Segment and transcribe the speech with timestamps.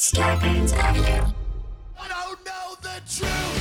[0.00, 1.30] Scarpins Avenue.
[2.00, 3.59] I don't know the truth.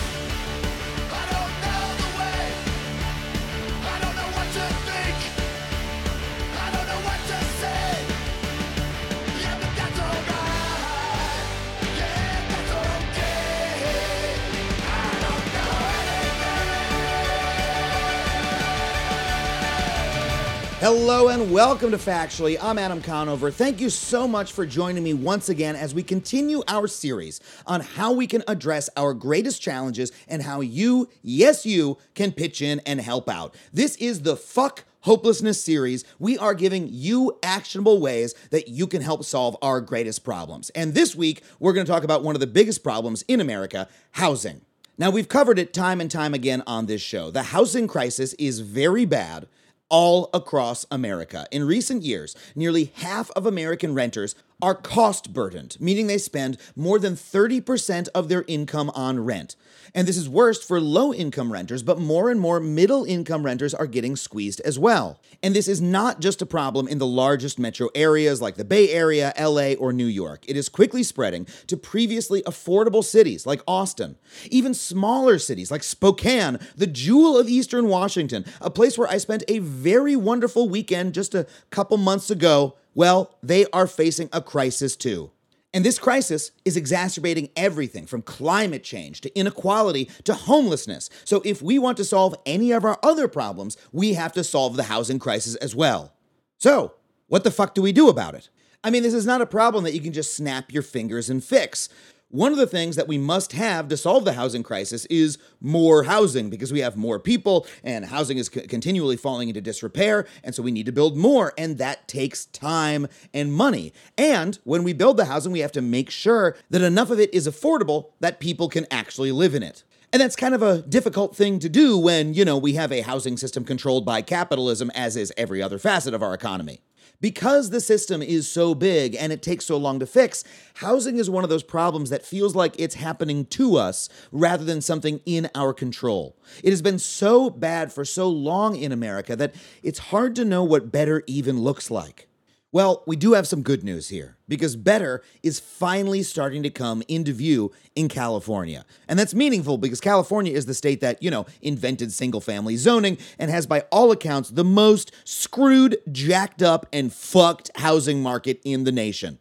[20.80, 22.57] Hello and welcome to Factually.
[22.61, 23.52] I'm Adam Conover.
[23.52, 27.82] Thank you so much for joining me once again as we continue our series on
[27.82, 32.80] how we can address our greatest challenges and how you, yes, you, can pitch in
[32.86, 33.55] and help out.
[33.73, 36.05] This is the Fuck Hopelessness series.
[36.17, 40.69] We are giving you actionable ways that you can help solve our greatest problems.
[40.69, 43.89] And this week, we're going to talk about one of the biggest problems in America
[44.11, 44.61] housing.
[44.97, 47.31] Now, we've covered it time and time again on this show.
[47.31, 49.50] The housing crisis is very bad
[49.89, 51.48] all across America.
[51.52, 56.99] In recent years, nearly half of American renters are cost burdened, meaning they spend more
[56.99, 59.55] than 30% of their income on rent.
[59.95, 63.73] And this is worst for low income renters, but more and more middle income renters
[63.73, 65.19] are getting squeezed as well.
[65.41, 68.89] And this is not just a problem in the largest metro areas like the Bay
[68.89, 70.43] Area, LA, or New York.
[70.47, 74.17] It is quickly spreading to previously affordable cities like Austin,
[74.51, 79.44] even smaller cities like Spokane, the jewel of Eastern Washington, a place where I spent
[79.47, 82.75] a very wonderful weekend just a couple months ago.
[83.00, 85.31] Well, they are facing a crisis too.
[85.73, 91.09] And this crisis is exacerbating everything from climate change to inequality to homelessness.
[91.23, 94.75] So, if we want to solve any of our other problems, we have to solve
[94.75, 96.11] the housing crisis as well.
[96.58, 96.95] So,
[97.28, 98.50] what the fuck do we do about it?
[98.83, 101.41] I mean, this is not a problem that you can just snap your fingers and
[101.41, 101.88] fix.
[102.31, 106.03] One of the things that we must have to solve the housing crisis is more
[106.03, 110.27] housing because we have more people and housing is c- continually falling into disrepair.
[110.44, 111.53] And so we need to build more.
[111.57, 113.94] And that takes time and money.
[114.16, 117.33] And when we build the housing, we have to make sure that enough of it
[117.33, 119.83] is affordable that people can actually live in it.
[120.13, 123.02] And that's kind of a difficult thing to do when, you know, we have a
[123.02, 126.81] housing system controlled by capitalism, as is every other facet of our economy.
[127.22, 131.30] Because the system is so big and it takes so long to fix, housing is
[131.30, 135.50] one of those problems that feels like it's happening to us rather than something in
[135.53, 136.38] our control.
[136.63, 139.53] It has been so bad for so long in America that
[139.84, 142.28] it's hard to know what better even looks like.
[142.72, 147.02] Well, we do have some good news here because better is finally starting to come
[147.07, 148.85] into view in California.
[149.07, 153.18] And that's meaningful because California is the state that, you know, invented single family zoning
[153.40, 158.84] and has, by all accounts, the most screwed, jacked up, and fucked housing market in
[158.84, 159.40] the nation.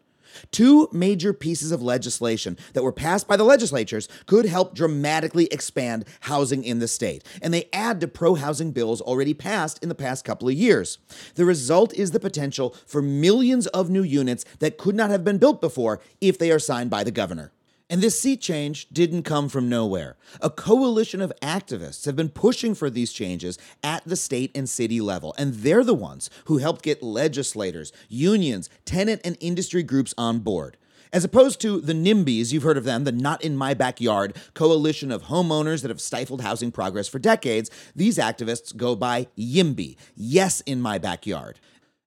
[0.51, 6.05] Two major pieces of legislation that were passed by the legislatures could help dramatically expand
[6.21, 9.95] housing in the state, and they add to pro housing bills already passed in the
[9.95, 10.99] past couple of years.
[11.35, 15.39] The result is the potential for millions of new units that could not have been
[15.39, 17.53] built before if they are signed by the governor.
[17.91, 20.17] And this seat change didn't come from nowhere.
[20.43, 25.01] A coalition of activists have been pushing for these changes at the state and city
[25.01, 30.41] level, and they're the ones who helped get legislators, unions, tenant and industry groups on
[30.41, 30.77] board.
[31.11, 35.11] As opposed to the NIMBYs, you've heard of them, the Not in My Backyard coalition
[35.11, 40.61] of homeowners that have stifled housing progress for decades, these activists go by YIMBY, Yes
[40.63, 41.59] in My Backyard.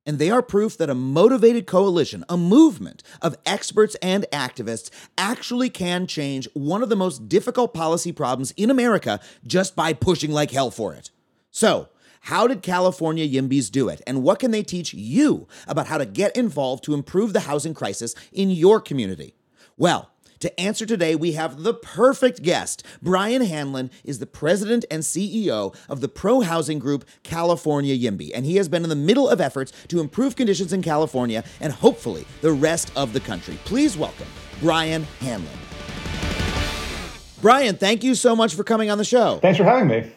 [0.06, 5.70] And they are proof that a motivated coalition, a movement of experts and activists, actually
[5.70, 10.52] can change one of the most difficult policy problems in America just by pushing like
[10.52, 11.12] hell for it.
[11.52, 11.90] So,
[12.26, 14.02] how did California Yimbys do it?
[14.06, 17.74] And what can they teach you about how to get involved to improve the housing
[17.74, 19.36] crisis in your community?
[19.76, 20.11] Well,
[20.42, 22.86] to answer today, we have the perfect guest.
[23.02, 28.46] Brian Hanlon is the president and CEO of the pro housing group California YIMBY, and
[28.46, 32.26] he has been in the middle of efforts to improve conditions in California and hopefully
[32.42, 33.58] the rest of the country.
[33.66, 34.28] Please welcome
[34.60, 35.48] Brian Hanlon.
[37.42, 39.40] Brian, thank you so much for coming on the show.
[39.42, 40.12] Thanks for having me.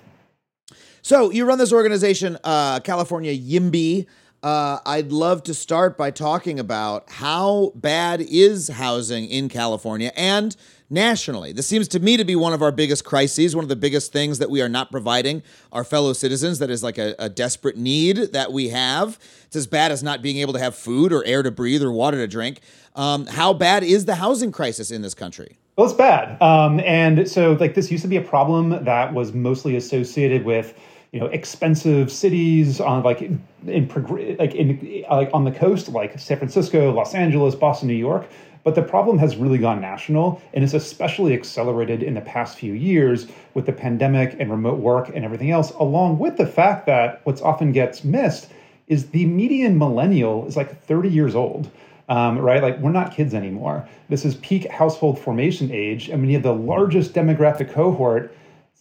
[1.00, 4.06] So you run this organization, uh, California YIMBY.
[4.44, 10.54] Uh, I'd love to start by talking about how bad is housing in California and
[10.90, 11.54] nationally.
[11.54, 14.12] This seems to me to be one of our biggest crises, one of the biggest
[14.12, 15.42] things that we are not providing
[15.72, 19.18] our fellow citizens that is like a, a desperate need that we have.
[19.46, 21.90] It's as bad as not being able to have food or air to breathe or
[21.90, 22.60] water to drink.
[22.94, 25.56] Um, how bad is the housing crisis in this country?
[25.78, 26.40] Well, it's bad.
[26.42, 30.78] Um, and so, like, this used to be a problem that was mostly associated with,
[31.14, 33.88] you know, expensive cities on like in, in
[34.36, 38.28] like in like on the coast, like San Francisco, Los Angeles, Boston, New York.
[38.64, 42.72] But the problem has really gone national, and it's especially accelerated in the past few
[42.72, 45.70] years with the pandemic and remote work and everything else.
[45.78, 48.48] Along with the fact that what's often gets missed
[48.88, 51.70] is the median millennial is like 30 years old.
[52.08, 52.60] um, right?
[52.62, 53.88] Like we're not kids anymore.
[54.08, 56.08] This is peak household formation age.
[56.08, 58.34] and you have the largest demographic cohort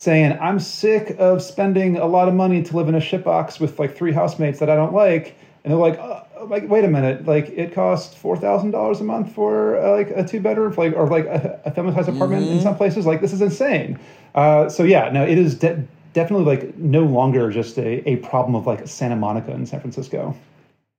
[0.04, 3.80] saying, "I'm sick of spending a lot of money to live in a shitbox with
[3.80, 7.26] like three housemates that I don't like," and they're like, uh, "Like, wait a minute!
[7.26, 10.94] Like, it costs four thousand dollars a month for uh, like a two bedroom, like
[10.96, 13.06] or like a, a family size apartment in some places.
[13.06, 13.98] Like, this is insane."
[14.36, 18.56] Uh, so yeah, no, it is de- definitely like no longer just a, a problem
[18.56, 20.36] of like Santa Monica in San Francisco.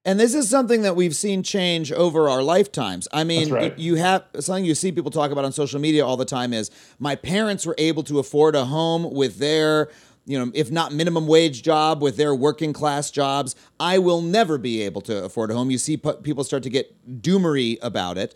[0.04, 3.08] And this is something that we've seen change over our lifetimes.
[3.12, 3.78] I mean, right.
[3.78, 6.70] you have something you see people talk about on social media all the time is
[6.98, 9.88] my parents were able to afford a home with their,
[10.26, 13.56] you know, if not minimum wage job, with their working class jobs.
[13.80, 15.70] I will never be able to afford a home.
[15.70, 18.34] You see people start to get doomery about it.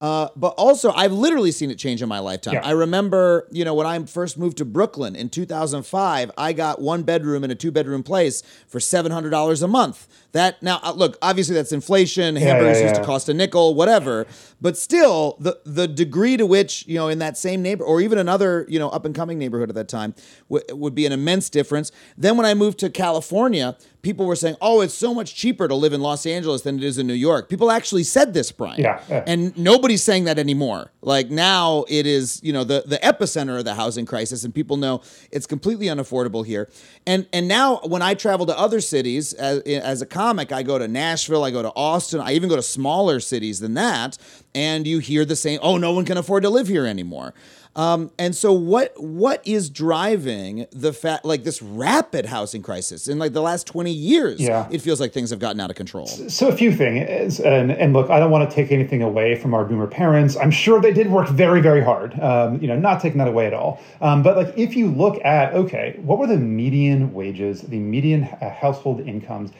[0.00, 2.54] Uh, but also, I've literally seen it change in my lifetime.
[2.54, 2.66] Yeah.
[2.66, 7.04] I remember, you know, when I first moved to Brooklyn in 2005, I got one
[7.04, 10.06] bedroom in a two bedroom place for $700 a month.
[10.34, 12.34] That now, uh, look, obviously that's inflation.
[12.34, 14.26] Hamburgers yeah, used to cost a nickel, whatever.
[14.60, 18.18] But still, the the degree to which you know in that same neighbor or even
[18.18, 20.12] another you know up and coming neighborhood at that time
[20.50, 21.92] w- would be an immense difference.
[22.18, 25.74] Then when I moved to California, people were saying, "Oh, it's so much cheaper to
[25.74, 28.80] live in Los Angeles than it is in New York." People actually said this, Brian.
[28.80, 29.22] Yeah, yeah.
[29.28, 30.90] And nobody's saying that anymore.
[31.00, 34.78] Like now it is, you know, the, the epicenter of the housing crisis and people
[34.78, 36.68] know it's completely unaffordable here.
[37.06, 40.78] And and now when I travel to other cities as, as a comic, I go
[40.78, 44.16] to Nashville, I go to Austin, I even go to smaller cities than that,
[44.54, 47.34] and you hear the same, "Oh, no one can afford to live here anymore."
[47.76, 53.18] Um, and so what what is driving the fact like this rapid housing crisis in
[53.18, 54.40] like the last 20 years?
[54.40, 54.68] Yeah.
[54.70, 56.06] It feels like things have gotten out of control.
[56.06, 59.54] So a few things, and, and look, I don't want to take anything away from
[59.54, 60.36] our boomer parents.
[60.36, 62.18] I'm sure they did work very, very hard.
[62.20, 63.80] Um, you know, not taking that away at all.
[64.00, 68.24] Um, but like, if you look at okay, what were the median wages, the median
[68.24, 69.50] uh, household incomes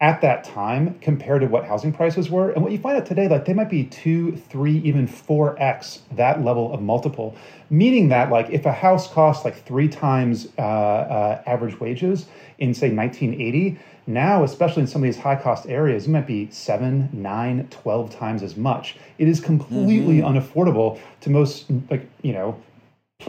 [0.00, 3.26] at that time compared to what housing prices were, and what you find out today,
[3.26, 7.34] like they might be two, three, even four x that level of multiple.
[7.68, 12.26] Meaning that like if a house costs like three times uh, uh, average wages
[12.58, 13.78] in say 1980
[14.08, 18.16] now especially in some of these high cost areas it might be 7 9 12
[18.16, 22.60] times as much it is completely unaffordable to most like you know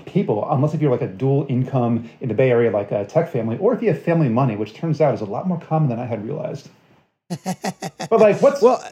[0.06, 3.31] people unless if you're like a dual income in the bay area like a tech
[3.31, 5.89] family or if you have family money which turns out is a lot more common
[5.89, 6.69] than i had realized
[8.09, 8.83] but like what's Well,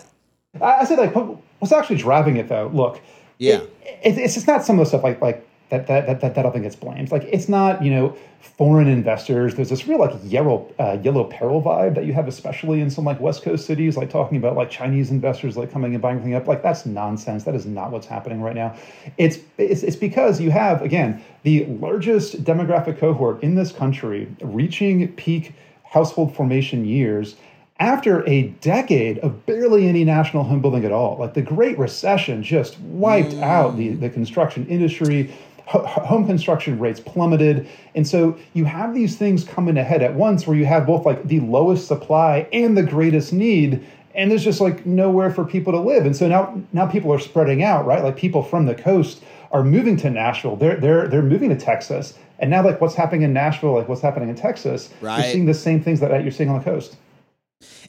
[0.62, 2.70] I I said like what, what's actually driving it though.
[2.74, 3.00] Look,
[3.40, 3.62] Yeah.
[4.04, 6.36] it, it, it's just not some of the stuff like like that that that that,
[6.36, 7.12] that think gets blamed.
[7.12, 9.56] Like it's not you know foreign investors.
[9.56, 13.06] There's this real like yellow uh, yellow peril vibe that you have, especially in some
[13.06, 16.36] like West Coast cities, like talking about like Chinese investors like coming and buying everything
[16.36, 16.48] up.
[16.48, 17.44] Like that's nonsense.
[17.44, 18.76] That is not what's happening right now.
[19.18, 25.12] It's it's it's because you have again the largest demographic cohort in this country reaching
[25.14, 25.54] peak
[25.84, 27.36] household formation years
[27.80, 31.18] after a decade of barely any national home building at all.
[31.18, 35.32] Like the Great Recession just wiped out the, the construction industry.
[35.68, 37.68] Ho- home construction rates plummeted.
[37.94, 41.28] And so you have these things coming ahead at once where you have both like
[41.28, 43.86] the lowest supply and the greatest need.
[44.16, 46.06] And there's just like nowhere for people to live.
[46.06, 48.02] And so now now people are spreading out, right?
[48.04, 49.22] Like people from the coast
[49.52, 50.56] are moving to Nashville.
[50.56, 52.18] They're they're they're moving to Texas.
[52.40, 55.24] And now like what's happening in Nashville, like what's happening in Texas, Right.
[55.24, 56.96] you're seeing the same things that, that you're seeing on the coast.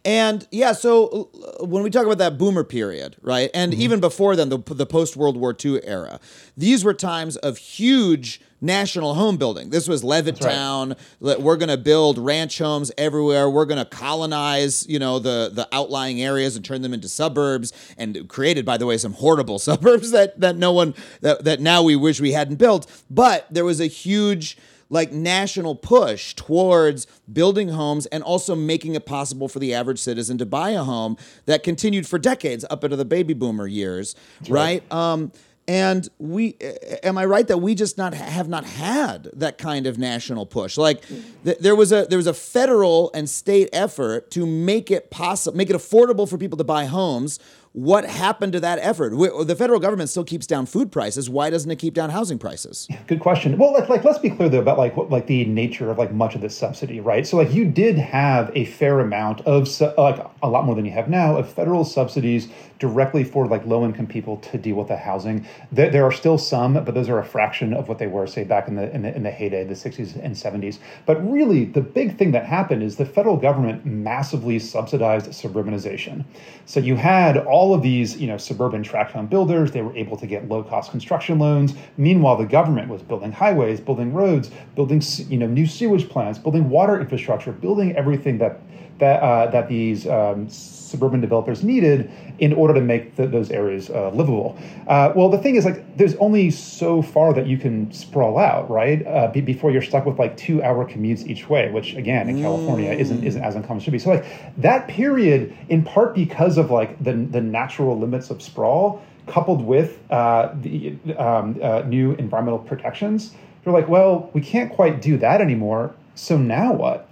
[0.04, 1.30] And yeah, so
[1.60, 3.82] uh, when we talk about that boomer period, right, and Mm-hmm.
[3.82, 6.20] even before then, the, the post World War II era,
[6.56, 9.70] these were times of huge national home building.
[9.70, 10.96] This was Levittown.
[11.20, 13.48] Let- We're going to build ranch homes everywhere.
[13.48, 17.72] We're going to colonize, you know, the the outlying areas and turn them into suburbs.
[17.96, 21.82] And created, by the way, some horrible suburbs that that no one that that now
[21.82, 22.86] we wish we hadn't built.
[23.10, 24.56] But there was a huge
[24.90, 30.38] like national push towards building homes and also making it possible for the average citizen
[30.38, 31.16] to buy a home
[31.46, 34.14] that continued for decades up into the baby boomer years,
[34.48, 34.90] right?
[34.92, 35.30] Um,
[35.66, 36.56] and we,
[37.02, 40.78] am I right that we just not have not had that kind of national push?
[40.78, 41.02] Like
[41.44, 45.54] th- there was a there was a federal and state effort to make it possible,
[45.58, 47.38] make it affordable for people to buy homes.
[47.72, 49.14] What happened to that effort?
[49.14, 51.28] We, the federal government still keeps down food prices.
[51.28, 52.88] Why doesn't it keep down housing prices?
[53.06, 53.58] Good question.
[53.58, 56.12] Well, like, like let's be clear though about like what like the nature of like
[56.12, 57.26] much of this subsidy, right?
[57.26, 60.74] So like you did have a fair amount of su- uh, like a lot more
[60.74, 62.48] than you have now of federal subsidies
[62.78, 65.46] directly for like low income people to deal with the housing.
[65.72, 68.44] There, there are still some, but those are a fraction of what they were say
[68.44, 70.78] back in the in the, in the heyday, the 60s and 70s.
[71.06, 76.24] But really, the big thing that happened is the federal government massively subsidized suburbanization.
[76.66, 79.96] So you had all all of these, you know, suburban tract home builders, they were
[79.96, 81.74] able to get low cost construction loans.
[81.96, 86.70] Meanwhile, the government was building highways, building roads, building, you know, new sewage plants, building
[86.70, 88.60] water infrastructure, building everything that
[88.98, 93.90] that uh, that these um, suburban developers needed in order to make the, those areas
[93.90, 94.56] uh, livable.
[94.86, 98.70] Uh, well, the thing is, like, there's only so far that you can sprawl out,
[98.70, 99.06] right?
[99.06, 102.42] Uh, be, before you're stuck with like two-hour commutes each way, which again in mm.
[102.42, 103.98] California isn't isn't as uncommon as should be.
[103.98, 104.26] So, like
[104.58, 109.98] that period, in part because of like the the natural limits of sprawl, coupled with
[110.10, 115.40] uh, the um, uh, new environmental protections, you're like, well, we can't quite do that
[115.40, 115.94] anymore.
[116.14, 117.07] So now what?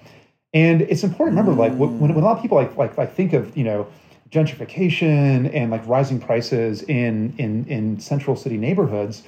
[0.56, 3.14] And it's important to remember, like when, when a lot of people like like like
[3.14, 3.86] think of you know
[4.30, 9.22] gentrification and like rising prices in in in central city neighborhoods,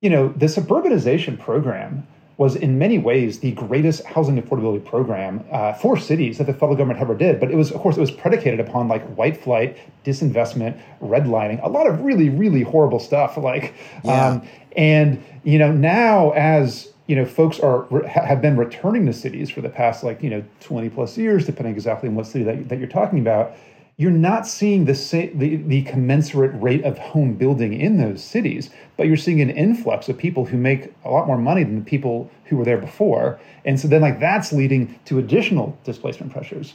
[0.00, 2.04] you know the suburbanization program
[2.38, 6.74] was in many ways the greatest housing affordability program uh, for cities that the federal
[6.74, 7.38] government ever did.
[7.38, 11.68] But it was, of course, it was predicated upon like white flight, disinvestment, redlining, a
[11.68, 13.36] lot of really, really horrible stuff.
[13.36, 14.26] Like, yeah.
[14.26, 19.50] um, and you know, now as you know, folks are have been returning to cities
[19.50, 22.68] for the past like you know twenty plus years, depending exactly on what city that,
[22.68, 23.54] that you're talking about.
[23.96, 28.70] You're not seeing the, same, the the commensurate rate of home building in those cities,
[28.96, 31.84] but you're seeing an influx of people who make a lot more money than the
[31.84, 36.74] people who were there before, and so then like that's leading to additional displacement pressures.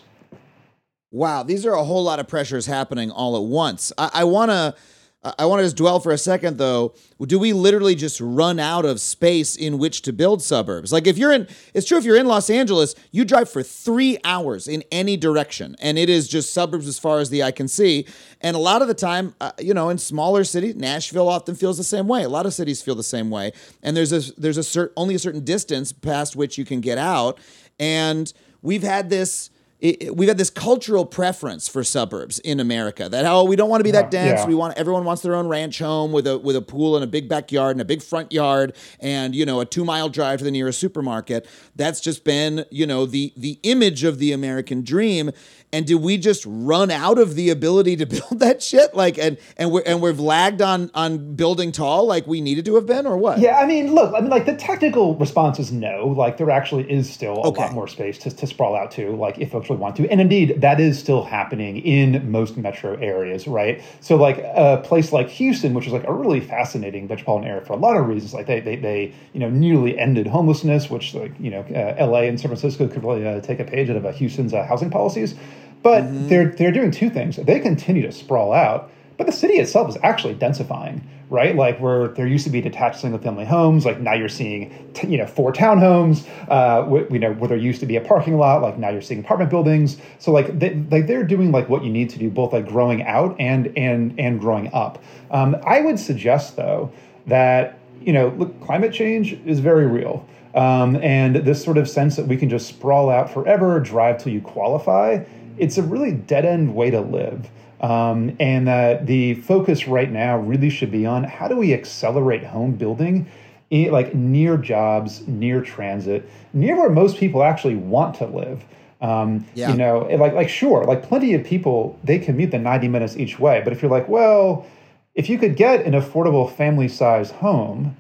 [1.12, 3.92] Wow, these are a whole lot of pressures happening all at once.
[3.98, 4.76] I, I want to
[5.22, 6.94] I want to just dwell for a second though.
[7.22, 10.94] Do we literally just run out of space in which to build suburbs?
[10.94, 14.18] Like if you're in, it's true if you're in Los Angeles, you drive for three
[14.24, 17.68] hours in any direction, and it is just suburbs as far as the eye can
[17.68, 18.06] see.
[18.40, 21.78] And a lot of the time, uh, you know, in smaller cities, Nashville often feels
[21.78, 22.24] the same way.
[22.24, 23.52] A lot of cities feel the same way,
[23.84, 26.98] and there's a there's a certain only a certain distance past which you can get
[26.98, 27.40] out,
[27.78, 29.50] and we've had this
[29.80, 33.80] it, we've had this cultural preference for suburbs in America that oh we don't want
[33.80, 34.42] to be that dense.
[34.42, 34.46] Yeah.
[34.46, 37.08] We want everyone wants their own ranch home with a with a pool and a
[37.08, 40.46] big backyard and a big front yard and you know a two mile drive to
[40.46, 41.48] the nearest supermarket.
[41.76, 45.32] That's just been you know the the image of the American dream.
[45.72, 48.96] And did we just run out of the ability to build that shit?
[48.96, 52.76] Like, and and we're and we've lagged on on building tall like we needed to
[52.76, 53.40] have been, or what?
[53.40, 56.08] Yeah, I mean, look, I mean, like the technical response is no.
[56.08, 57.62] Like, there actually is still a okay.
[57.62, 59.16] lot more space to, to sprawl out to.
[59.16, 62.96] Like, if folks really want to, and indeed, that is still happening in most metro
[62.96, 63.82] areas, right?
[64.02, 67.74] So, like a place like Houston, which is like a really fascinating metropolitan area for
[67.74, 68.34] a lot of reasons.
[68.34, 72.28] Like, they they they you know nearly ended homelessness, which like you know, uh, L.A.
[72.28, 74.90] and San Francisco could really uh, take a page out of uh, Houston's uh, housing
[74.90, 75.36] policies.
[75.82, 76.28] But mm-hmm.
[76.28, 77.38] they're they're doing two things.
[77.38, 81.56] They continue to sprawl out, but the city itself is actually densifying, right?
[81.56, 85.18] Like where there used to be detached single-family homes, like now you're seeing, t- you
[85.18, 86.28] know, four townhomes.
[86.50, 89.02] Uh, wh- you know, where there used to be a parking lot, like now you're
[89.02, 89.98] seeing apartment buildings.
[90.20, 93.04] So like they, like they're doing like what you need to do, both like growing
[93.04, 95.02] out and and and growing up.
[95.32, 96.92] Um, I would suggest though
[97.28, 100.26] that you know, look, climate change is very real.
[100.56, 104.34] Um, and this sort of sense that we can just sprawl out forever, drive till
[104.34, 105.24] you qualify,
[105.60, 107.50] it's a really dead end way to live.
[107.82, 112.44] Um, and that the focus right now really should be on how do we accelerate
[112.44, 113.30] home building
[113.70, 118.66] in, like near jobs, near transit, near where most people actually want to live.
[119.02, 119.72] Um, yeah.
[119.72, 123.40] You know, like like sure, like plenty of people they commute the ninety minutes each
[123.40, 123.62] way.
[123.64, 124.68] But if you're like, well,
[125.16, 127.96] if you could get an affordable family size home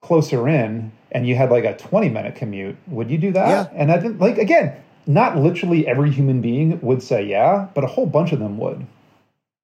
[0.00, 3.48] closer in, and you had like a twenty minute commute, would you do that?
[3.48, 3.78] Yeah.
[3.80, 4.74] And I think like again,
[5.06, 8.86] not literally every human being would say yeah, but a whole bunch of them would.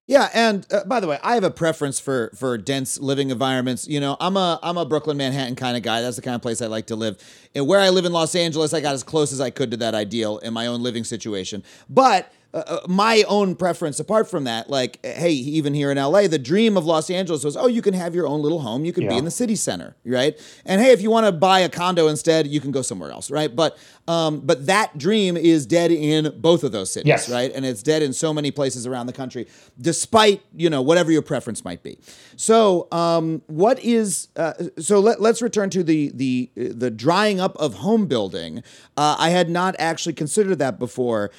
[0.08, 3.86] Yeah, and uh, by the way, I have a preference for for dense living environments.
[3.86, 6.00] You know, I'm a I'm a Brooklyn, Manhattan kind of guy.
[6.00, 7.22] That's the kind of place I like to live.
[7.54, 9.76] And where I live in Los Angeles, I got as close as I could to
[9.76, 11.62] that ideal in my own living situation.
[11.90, 16.26] But uh, uh, my own preference apart from that like hey even here in la
[16.26, 18.86] the dream of los angeles was oh you can have your own little home.
[18.86, 19.10] You can yeah.
[19.10, 20.34] be in the city center right?
[20.64, 23.30] And hey if you want to buy a condo instead you can go somewhere else
[23.30, 23.54] right?
[23.54, 23.76] But
[24.06, 27.28] um, but that dream is dead in both of those cities yes.
[27.28, 27.52] right?
[27.54, 29.46] And it's dead in so many places around the country
[29.78, 31.98] despite you know whatever your preference might be.
[32.36, 37.56] So um, what is uh, so let, let's return to the the the drying up
[37.56, 38.62] of home building.
[38.96, 41.30] Uh, i had not actually considered that before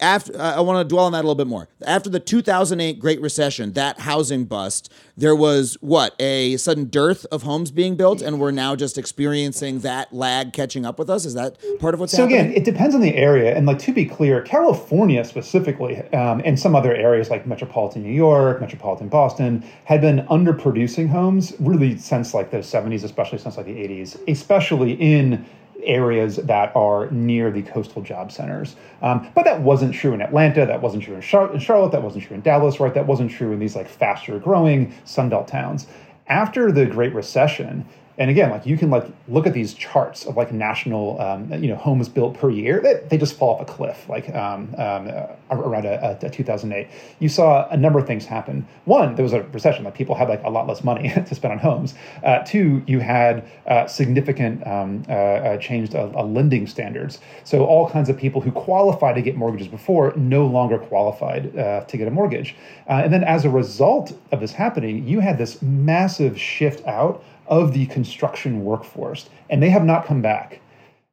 [0.00, 1.68] after I want to dwell on that a little bit more.
[1.86, 7.42] After the 2008 Great Recession, that housing bust, there was what a sudden dearth of
[7.42, 11.24] homes being built, and we're now just experiencing that lag catching up with us.
[11.24, 12.40] Is that part of what's so happening?
[12.40, 12.56] again?
[12.56, 16.74] It depends on the area, and like to be clear, California specifically, um, and some
[16.74, 22.50] other areas like metropolitan New York, metropolitan Boston, had been underproducing homes really since like
[22.50, 25.44] the 70s, especially since like the 80s, especially in
[25.84, 28.76] areas that are near the coastal job centers.
[29.02, 30.66] Um, but that wasn't true in Atlanta.
[30.66, 31.92] That wasn't true in, Char- in Charlotte.
[31.92, 32.80] That wasn't true in Dallas.
[32.80, 32.94] Right?
[32.94, 35.86] That wasn't true in these like faster growing Sunbelt towns.
[36.26, 37.84] After the Great Recession,
[38.20, 41.68] and again, like you can like look at these charts of like national, um, you
[41.68, 42.78] know, homes built per year.
[42.82, 46.86] They, they just fall off a cliff, like um, um, uh, around a, a, 2008.
[47.18, 48.68] You saw a number of things happen.
[48.84, 51.52] One, there was a recession; like people had like a lot less money to spend
[51.52, 51.94] on homes.
[52.22, 57.20] Uh, two, you had uh, significant um, uh, uh changed uh, lending standards.
[57.44, 61.96] So all kinds of people who qualified to get mortgages before no longer qualified to
[61.96, 62.54] get a mortgage.
[62.86, 67.74] and then as a result of this happening, you had this massive shift out of
[67.74, 70.60] the construction workforce, and they have not come back.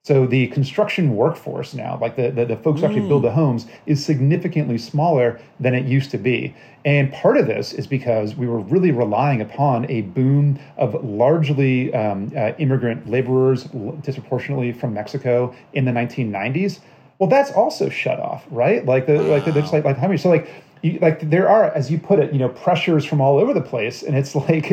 [0.03, 3.67] So the construction workforce now, like the, the, the folks who actually build the homes,
[3.87, 6.55] is significantly smaller than it used to be.
[6.85, 11.93] And part of this is because we were really relying upon a boom of largely
[11.93, 13.65] um, uh, immigrant laborers,
[14.01, 16.79] disproportionately from Mexico in the 1990s.
[17.19, 18.85] Well, that's also shut off, right?
[18.85, 19.23] Like the wow.
[19.23, 20.49] like the, there's like like how many so like
[20.83, 23.61] you, like there are, as you put it, you know, pressures from all over the
[23.61, 24.69] place, and it's like,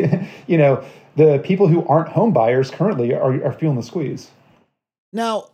[0.47, 0.83] you know,
[1.15, 4.31] the people who aren't home buyers currently are, are feeling the squeeze.
[5.13, 5.49] Now,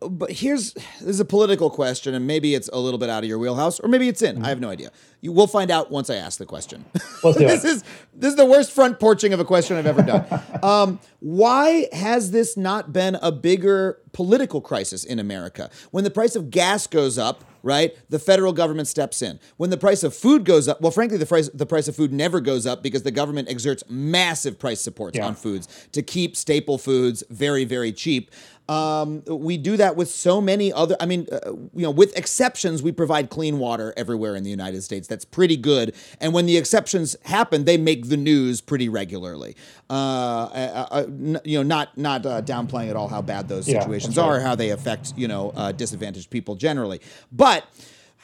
[0.00, 3.28] but here's this is a political question, and maybe it's a little bit out of
[3.28, 4.36] your wheelhouse, or maybe it's in.
[4.36, 4.44] Mm-hmm.
[4.44, 4.90] I have no idea.
[5.20, 6.84] You will find out once I ask the question.
[7.22, 7.68] Let's do this it.
[7.68, 10.24] is this is the worst front porching of a question I've ever done.
[10.62, 15.70] um, why has this not been a bigger political crisis in America?
[15.90, 17.96] When the price of gas goes up, right?
[18.10, 19.38] The federal government steps in.
[19.56, 22.12] When the price of food goes up, well, frankly, the price the price of food
[22.12, 25.26] never goes up because the government exerts massive price supports yeah.
[25.26, 28.30] on foods to keep staple foods very, very cheap.
[28.72, 30.96] Um, we do that with so many other.
[30.98, 34.82] I mean, uh, you know, with exceptions, we provide clean water everywhere in the United
[34.82, 35.06] States.
[35.06, 35.94] That's pretty good.
[36.20, 39.56] And when the exceptions happen, they make the news pretty regularly.
[39.90, 41.06] Uh, uh, uh
[41.44, 44.36] you know, not not uh, downplaying at all how bad those situations yeah, right.
[44.36, 47.00] are, how they affect you know uh, disadvantaged people generally,
[47.30, 47.66] but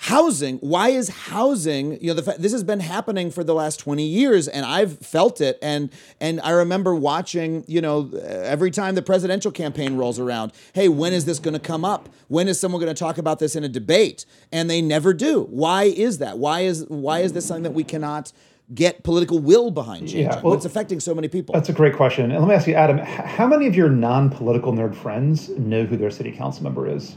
[0.00, 0.58] housing.
[0.58, 4.46] Why is housing you know the this has been happening for the last 20 years
[4.46, 5.90] and i've felt it and
[6.20, 11.12] and i remember watching you know every time the presidential campaign rolls around hey when
[11.12, 12.08] is this going to come up?
[12.28, 14.24] When is someone going to talk about this in a debate?
[14.52, 15.44] And they never do.
[15.50, 16.38] Why is that?
[16.38, 18.32] Why is why is this something that we cannot
[18.74, 21.54] get political will behind changing yeah, well, it's affecting so many people?
[21.54, 24.74] that's a great question and let me ask you adam how many of your non-political
[24.74, 27.16] nerd friends know who their city council member is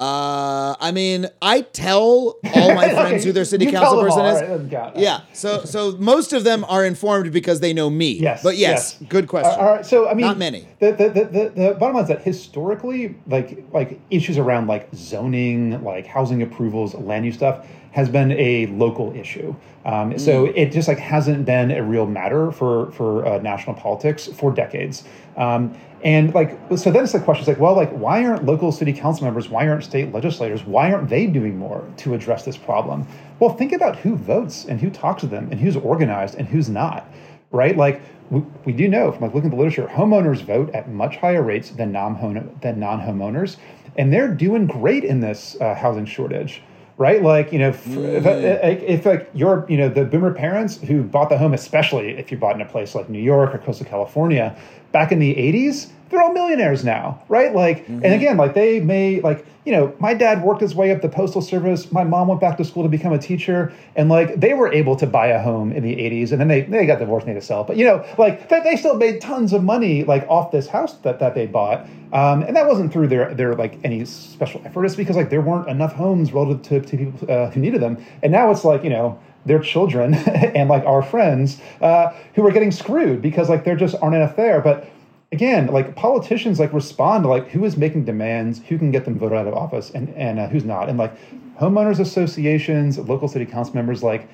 [0.00, 4.72] uh, I mean, I tell all my friends who their city council person is.
[4.72, 4.96] Right.
[4.96, 8.12] Yeah, so so most of them are informed because they know me.
[8.12, 9.08] Yes, but yes, yes.
[9.10, 9.58] good question.
[9.58, 10.68] All right, so I mean, not many.
[10.78, 14.88] The, the the, the, the bottom line is that historically, like like issues around like
[14.94, 19.54] zoning, like housing approvals, land use stuff has been a local issue.
[19.84, 20.20] Um, mm.
[20.20, 24.52] So it just like hasn't been a real matter for for uh, national politics for
[24.52, 25.02] decades.
[25.36, 28.70] Um, and like, so then it's the question is like, well, like, why aren't local
[28.70, 32.56] city council members, why aren't state legislators, why aren't they doing more to address this
[32.56, 33.06] problem?
[33.40, 36.68] Well, think about who votes and who talks to them and who's organized and who's
[36.68, 37.08] not,
[37.50, 37.76] right?
[37.76, 41.16] Like, we, we do know from like looking at the literature, homeowners vote at much
[41.16, 43.56] higher rates than non than non homeowners,
[43.96, 46.62] and they're doing great in this uh, housing shortage
[46.98, 47.22] right?
[47.22, 48.04] Like, you know, if, mm.
[48.04, 52.30] if, if, like your, you know, the boomer parents who bought the home, especially if
[52.30, 54.56] you bought in a place like New York or coastal California,
[54.92, 57.54] back in the 80s, they're all millionaires now, right?
[57.54, 58.04] Like, mm-hmm.
[58.04, 61.08] and again, like they may, like, you know, my dad worked his way up the
[61.08, 61.92] postal service.
[61.92, 64.96] My mom went back to school to become a teacher, and like they were able
[64.96, 67.34] to buy a home in the 80s, and then they, they got divorced and they
[67.34, 67.64] had to sell.
[67.64, 70.94] But, you know, like they, they still made tons of money, like, off this house
[70.98, 71.86] that, that they bought.
[72.10, 74.86] Um, and that wasn't through their, their, like, any special effort.
[74.86, 78.02] It's because, like, there weren't enough homes relative to, to people uh, who needed them.
[78.22, 80.14] And now it's like, you know, their children
[80.54, 84.36] and like our friends uh, who are getting screwed because like there just aren't enough
[84.36, 84.60] there.
[84.60, 84.88] But
[85.32, 89.18] again, like politicians like respond to like who is making demands, who can get them
[89.18, 90.88] voted out of office, and and uh, who's not.
[90.88, 91.12] And like
[91.58, 94.28] homeowners associations, local city council members, like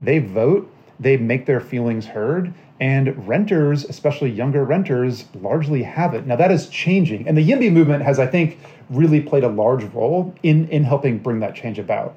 [0.00, 6.26] they vote, they make their feelings heard, and renters, especially younger renters, largely have it.
[6.26, 8.58] Now that is changing, and the YIMBY movement has, I think,
[8.88, 12.16] really played a large role in in helping bring that change about.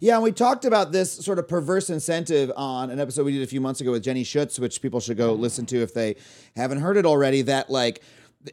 [0.00, 3.42] Yeah, and we talked about this sort of perverse incentive on an episode we did
[3.42, 5.42] a few months ago with Jenny Schuetz, which people should go mm-hmm.
[5.42, 6.16] listen to if they
[6.56, 7.42] haven't heard it already.
[7.42, 8.02] That like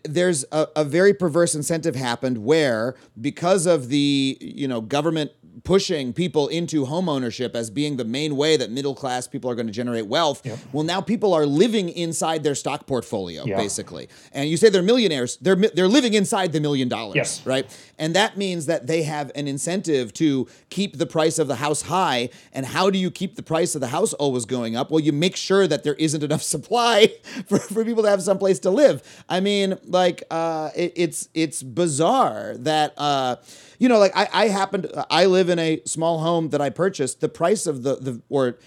[0.03, 5.31] there's a, a very perverse incentive happened where because of the you know government
[5.63, 9.67] pushing people into homeownership as being the main way that middle class people are going
[9.67, 10.45] to generate wealth.
[10.71, 13.57] Well, now people are living inside their stock portfolio, Yeah.
[13.57, 14.07] basically.
[14.31, 17.45] And you say they're millionaires, they're they're living inside the million dollars, Yes.
[17.45, 17.65] right?
[17.97, 21.83] And that means that they have an incentive to keep the price of the house
[21.83, 22.29] high.
[22.53, 24.91] And how do you keep the price of the house always going up?
[24.91, 27.13] Well, you make sure that there isn't enough supply
[27.47, 29.01] for, for people to have some place to live.
[29.27, 33.37] I mean, like, uh, it, it's it's bizarre that uh,
[33.79, 37.21] you know, like I, I happened, I live in a small home that I purchased.
[37.21, 38.57] The price of the the or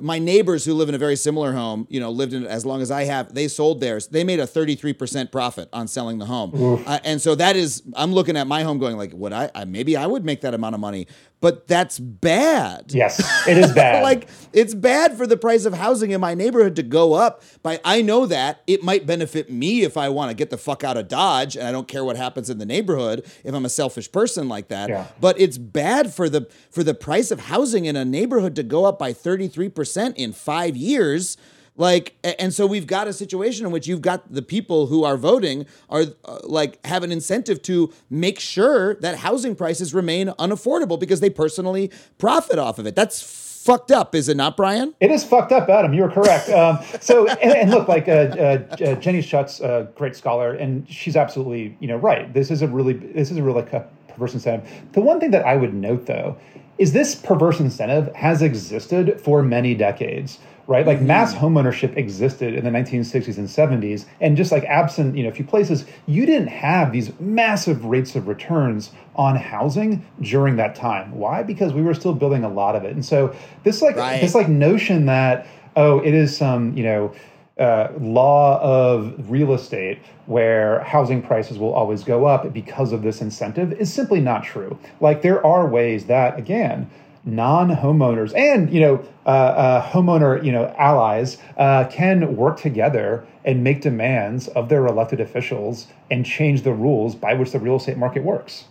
[0.00, 2.64] my neighbors who live in a very similar home, you know, lived in it as
[2.64, 4.06] long as I have, they sold theirs.
[4.06, 6.82] They made a 33% profit on selling the home.
[6.86, 9.66] Uh, and so that is, I'm looking at my home going like, would I, I,
[9.66, 11.06] maybe I would make that amount of money,
[11.44, 12.94] but that's bad.
[12.94, 14.02] Yes, it is bad.
[14.02, 17.78] like it's bad for the price of housing in my neighborhood to go up by
[17.84, 20.96] I know that it might benefit me if I want to get the fuck out
[20.96, 24.10] of Dodge and I don't care what happens in the neighborhood if I'm a selfish
[24.10, 24.88] person like that.
[24.88, 25.08] Yeah.
[25.20, 28.86] But it's bad for the for the price of housing in a neighborhood to go
[28.86, 31.36] up by 33% in 5 years.
[31.76, 35.16] Like and so we've got a situation in which you've got the people who are
[35.16, 41.00] voting are uh, like have an incentive to make sure that housing prices remain unaffordable
[41.00, 42.94] because they personally profit off of it.
[42.94, 43.20] That's
[43.64, 44.94] fucked up, is it not, Brian?
[45.00, 45.94] It is fucked up, Adam.
[45.94, 46.50] You're correct.
[46.50, 50.88] Um, so, and, and look, like uh, uh, uh, Jenny Schuetz's a great scholar, and
[50.88, 52.32] she's absolutely, you know, right.
[52.32, 54.70] This is a really, this is a really perverse incentive.
[54.92, 56.36] The one thing that I would note, though,
[56.76, 60.38] is this perverse incentive has existed for many decades.
[60.66, 65.22] Right, like mass homeownership existed in the 1960s and 70s, and just like absent, you
[65.22, 70.56] know, a few places, you didn't have these massive rates of returns on housing during
[70.56, 71.12] that time.
[71.12, 71.42] Why?
[71.42, 74.20] Because we were still building a lot of it, and so this like Right.
[74.22, 75.46] this like notion that
[75.76, 77.12] oh it is some you know
[77.58, 83.20] uh, law of real estate where housing prices will always go up because of this
[83.20, 86.90] incentive is simply not true like there are ways that again
[87.24, 93.64] non-homeowners and you know uh, uh, homeowner you know allies uh, can work together and
[93.64, 97.96] make demands of their elected officials and change the rules by which the real estate
[97.96, 98.64] market works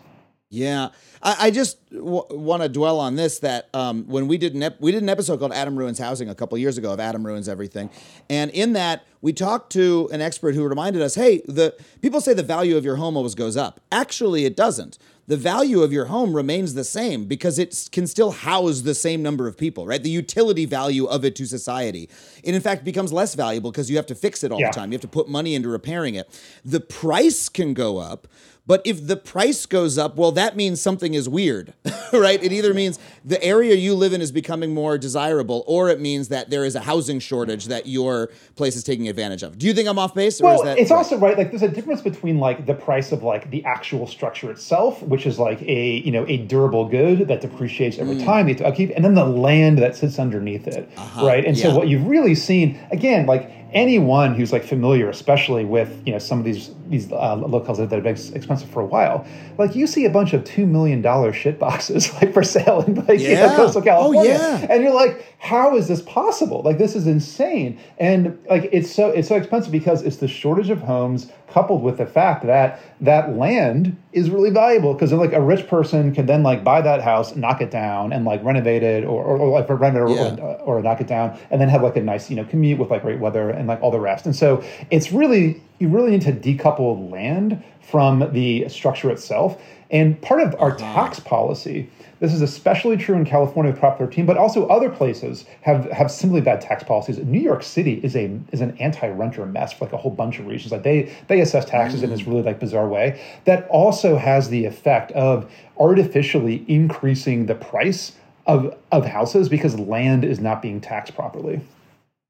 [0.54, 0.90] Yeah,
[1.24, 3.40] I, I just w- want to dwell on this.
[3.40, 6.30] That um, when we did an ep- we did an episode called "Adam Ruins Housing"
[6.30, 7.90] a couple years ago of Adam Ruins Everything,
[8.30, 12.36] and in that we talked to an expert who reminded us, "Hey, the people say
[12.36, 13.80] the value of your home always goes up.
[13.92, 15.00] Actually, it doesn't.
[15.26, 19.24] The value of your home remains the same because it can still house the same
[19.24, 20.04] number of people, right?
[20.04, 22.10] The utility value of it to society,
[22.44, 24.68] it in fact becomes less valuable because you have to fix it all Yeah.
[24.70, 24.92] the time.
[24.92, 26.30] You have to put money into repairing it.
[26.66, 28.28] The price can go up,
[28.66, 31.74] but if the price goes up, well, that means something is weird,
[32.14, 32.42] right?
[32.42, 36.30] It either means the area you live in is becoming more desirable, or it means
[36.30, 39.58] that there is a housing shortage that your place is taking advantage of.
[39.58, 40.78] Do you think I'm off base, or well, is that?
[40.80, 41.38] it's also right.
[41.38, 45.26] Like, there's a difference between like the price of like the actual structure itself, which
[45.26, 48.24] is like a you know a durable good that depreciates over Mm.
[48.24, 51.44] time, they have to upkeep, and then the land that sits underneath it, right?
[51.46, 51.68] And Uh-huh.
[51.68, 51.74] yeah.
[51.74, 56.20] so what you've really seen again, like anyone who's like familiar, especially with you know
[56.20, 59.26] some of these these uh, locales that have been expensive for a while,
[59.58, 62.96] like you see a bunch of two million dollar shit boxes like for sale in
[63.06, 63.56] like you know, Yeah.
[63.56, 64.68] coastal Oh, California, yeah.
[64.70, 66.62] and you're like, how is this possible?
[66.62, 67.80] Like this is insane.
[67.98, 71.98] And like it's so it's so expensive because it's the shortage of homes coupled with
[71.98, 76.44] the fact that that land is really valuable because like a rich person can then
[76.44, 79.70] like buy that house, knock it down, and like renovate it or, or, or like
[79.70, 80.44] renovate it or, Yeah.
[80.44, 82.90] or, or knock it down, and then have like a nice you know commute with
[82.92, 84.26] like great weather and like all the rest.
[84.26, 89.62] And so it's really you really need to decouple land from the structure itself.
[89.92, 90.94] And part of our uh-huh.
[90.94, 91.90] tax policy,
[92.24, 96.10] this is especially true in California with Prop 13, but also other places have, have
[96.10, 97.18] similarly bad tax policies.
[97.18, 100.48] New York City is a is an anti-renter mess for like a whole bunch of
[100.48, 100.72] reasons.
[100.72, 102.28] Like they they assess taxes in this mm.
[102.28, 108.14] really like bizarre way that also has the effect of artificially increasing the price
[108.46, 111.60] of of houses because land is not being taxed properly.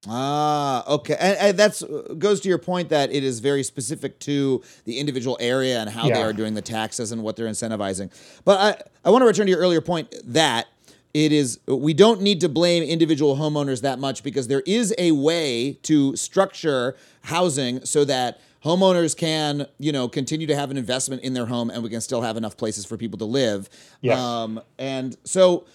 [0.07, 1.81] Ah, okay, and, and that's
[2.17, 6.07] goes to your point that it is very specific to the individual area and how
[6.07, 8.11] they are doing the taxes and what they're incentivizing.
[8.43, 10.67] But I, I want to return to your earlier point that
[11.13, 15.11] it is we don't need to blame individual homeowners that much because there is a
[15.11, 21.21] way to structure housing so that homeowners can you know continue to have an investment
[21.21, 23.69] in their home and we can still have enough places for people to live.
[24.01, 24.19] Yes.
[24.19, 25.65] Um, and so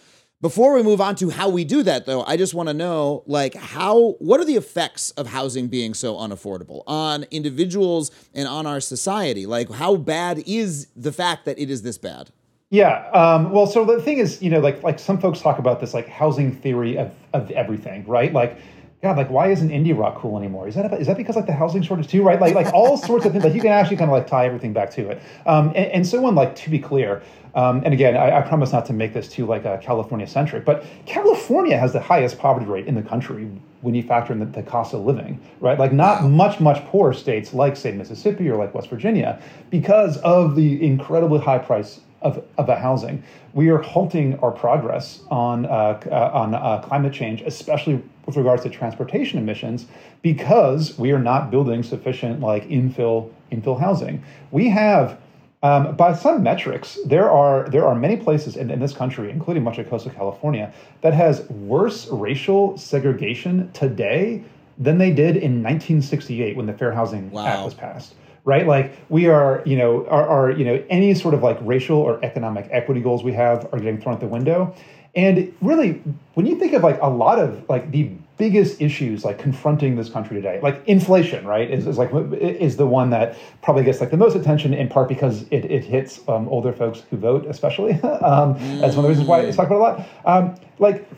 [0.40, 3.24] before we move on to how we do that though, I just want to know
[3.26, 8.66] like how what are the effects of housing being so unaffordable on individuals and on
[8.66, 9.46] our society?
[9.46, 12.30] Like how bad is the fact that it is this bad?
[12.70, 13.08] Yeah.
[13.12, 15.94] Um, well, so the thing is, you know, like like some folks talk about this
[15.94, 18.32] like housing theory of of everything, right?
[18.32, 18.60] Like
[19.00, 20.66] God, like why isn't indie rock cool anymore?
[20.66, 22.40] Is that about, is that because like the housing shortage too, right?
[22.40, 23.44] Like like all sorts of things.
[23.44, 25.22] Like you can actually kind of like tie everything back to it.
[25.46, 26.34] Um, and, and so on.
[26.34, 27.22] Like to be clear,
[27.54, 30.64] um, and again, I, I, promise not to make this too like a California centric,
[30.64, 33.48] but California has the highest poverty rate in the country
[33.80, 35.78] when you factor in the, the cost of living, right?
[35.78, 36.28] Like not wow.
[36.28, 41.38] much much poorer states like say Mississippi or like West Virginia because of the incredibly
[41.38, 43.22] high price of, of the housing.
[43.52, 48.62] We are halting our progress on uh, uh, on uh, climate change, especially with regards
[48.64, 49.86] to transportation emissions,
[50.22, 54.22] because we are not building sufficient like infill infill housing.
[54.50, 55.18] We have.
[55.60, 59.64] Um, by some metrics, there are there are many places in, in this country, including
[59.64, 64.44] much of coastal California, that has worse racial segregation today
[64.78, 67.44] than they did in 1968 when the Fair Housing wow.
[67.44, 68.66] Act was passed right?
[68.66, 72.24] Like we are, you know, are, are, you know, any sort of like racial or
[72.24, 74.74] economic equity goals we have are getting thrown out the window.
[75.14, 76.02] And really,
[76.34, 80.08] when you think of like a lot of like the biggest issues like confronting this
[80.08, 84.10] country today, like inflation, right, is, is like is the one that probably gets like
[84.10, 87.94] the most attention in part because it, it hits um, older folks who vote, especially.
[88.02, 88.54] um.
[88.80, 90.08] That's one of the reasons why it's talked about a lot.
[90.24, 91.08] Um, like,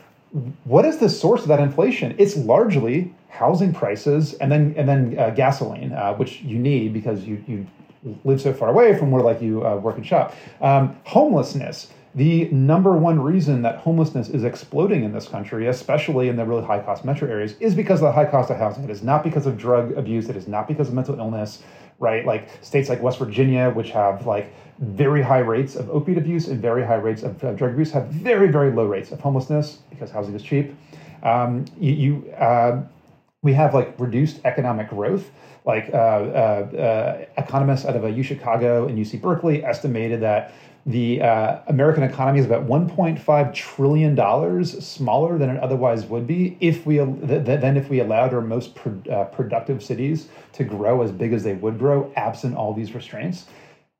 [0.63, 2.15] what is the source of that inflation?
[2.17, 7.25] It's largely housing prices, and then and then uh, gasoline, uh, which you need because
[7.25, 7.67] you you
[8.23, 10.35] live so far away from where like you uh, work and shop.
[10.61, 11.91] Um, homelessness.
[12.13, 16.65] The number one reason that homelessness is exploding in this country, especially in the really
[16.65, 18.83] high cost metro areas, is because of the high cost of housing.
[18.83, 20.27] It is not because of drug abuse.
[20.27, 21.63] It is not because of mental illness,
[22.01, 22.25] right?
[22.25, 26.59] Like states like West Virginia, which have like very high rates of opiate abuse and
[26.59, 30.09] very high rates of uh, drug abuse, have very, very low rates of homelessness because
[30.09, 30.75] housing is cheap.
[31.23, 32.81] Um, you, you uh,
[33.43, 35.29] we have like reduced economic growth.
[35.63, 40.53] Like uh, uh, uh, economists out of U Chicago and UC Berkeley estimated that
[40.85, 46.57] the uh, American economy is about 1.5 trillion dollars smaller than it otherwise would be
[46.59, 51.03] if we th- than if we allowed our most pro- uh, productive cities to grow
[51.03, 53.45] as big as they would grow absent all these restraints.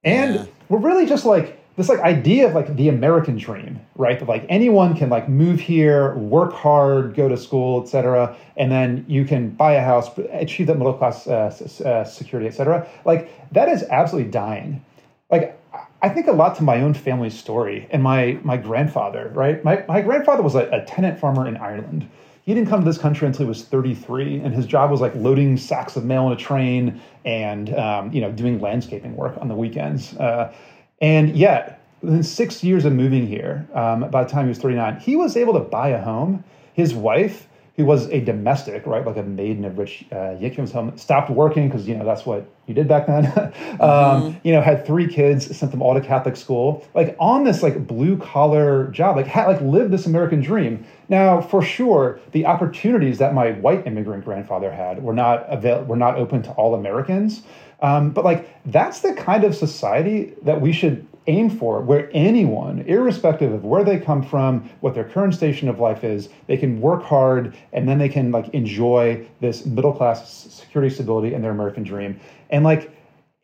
[0.04, 0.46] And yeah.
[0.70, 4.20] we're really just like this like idea of like the American dream, right?
[4.20, 9.06] That like anyone can like move here, work hard, go to school, etc., and then
[9.08, 12.90] you can buy a house, achieve that middle class uh, uh, security, etc.
[13.06, 14.84] Like that is absolutely dying.
[15.30, 15.61] Like
[16.02, 19.64] I think a lot to my own family's story and my my grandfather, right?
[19.64, 22.10] My my grandfather was a, a tenant farmer in Ireland.
[22.44, 25.14] He didn't come to this country until he was 33, and his job was like
[25.16, 29.48] loading sacks of mail on a train and um, you know doing landscaping work on
[29.48, 30.16] the weekends.
[30.18, 30.54] Uh,
[31.02, 35.00] and yet, within six years of moving here, um, by the time he was 39,
[35.00, 36.44] he was able to buy a home.
[36.74, 40.98] His wife, who was a domestic, right, like a maiden of rich uh, Yikim's home,
[40.98, 43.26] stopped working because, you know, that's what you did back then.
[43.36, 44.38] um, mm-hmm.
[44.44, 47.88] You know, had three kids, sent them all to Catholic school, like on this like
[47.88, 50.86] blue collar job, like had, like lived this American dream.
[51.08, 55.98] Now, for sure, the opportunities that my white immigrant grandfather had were not avail- were
[55.98, 57.44] not open to all Americans.
[57.82, 62.80] Um, but like that's the kind of society that we should aim for, where anyone,
[62.82, 66.82] irrespective of where they come from, what their current station of life is, they can
[66.82, 71.52] work hard and then they can like enjoy this middle class security stability and their
[71.52, 72.20] American dream.
[72.50, 72.92] And like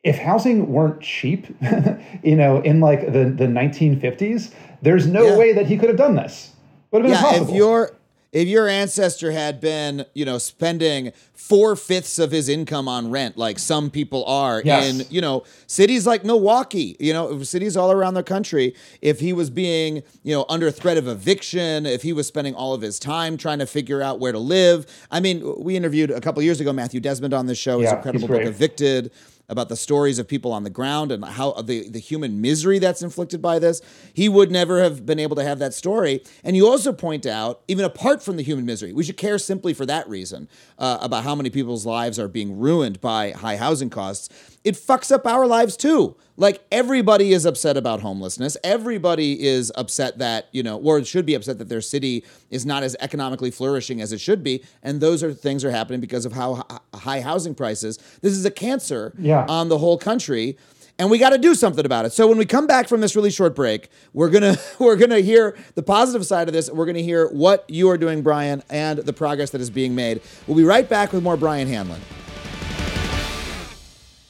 [0.03, 1.47] if housing weren't cheap,
[2.23, 5.37] you know, in like the, the 1950s, there's no yeah.
[5.37, 6.53] way that he could have done this.
[6.91, 7.49] Would have been yeah, impossible.
[7.49, 7.91] if you're
[8.31, 13.37] if your ancestor had been, you know, spending four fifths of his income on rent,
[13.37, 14.85] like some people are yes.
[14.85, 19.31] in, you know, cities like Milwaukee, you know, cities all around the country, if he
[19.31, 22.99] was being, you know, under threat of eviction, if he was spending all of his
[22.99, 24.85] time trying to figure out where to live.
[25.09, 27.97] I mean, we interviewed a couple years ago Matthew Desmond on this show, his yeah,
[27.97, 29.11] incredible book, Evicted
[29.49, 33.01] about the stories of people on the ground and how the, the human misery that's
[33.01, 33.81] inflicted by this.
[34.13, 36.23] He would never have been able to have that story.
[36.43, 39.73] And you also point out, even apart from the human misery, we should care simply
[39.73, 43.89] for that reason uh, about how many people's lives are being ruined by high housing
[43.89, 44.56] costs.
[44.67, 46.17] It fucks up our lives too.
[46.35, 48.57] Like everybody is upset about homelessness.
[48.65, 52.83] Everybody is upset that, you know, or should be upset that their city is not
[52.83, 54.61] as economically flourishing as it should be.
[54.83, 57.97] And those are things are happening because of how high housing prices.
[58.21, 59.45] This is a cancer yeah.
[59.47, 60.57] on the whole country
[60.99, 62.11] and we got to do something about it.
[62.11, 65.55] So when we come back from this really short break, we're gonna we're gonna hear
[65.75, 66.69] the positive side of this.
[66.69, 70.19] We're gonna hear what you are doing, Brian, and the progress that is being made.
[70.45, 72.01] We'll be right back with more Brian Hanlon.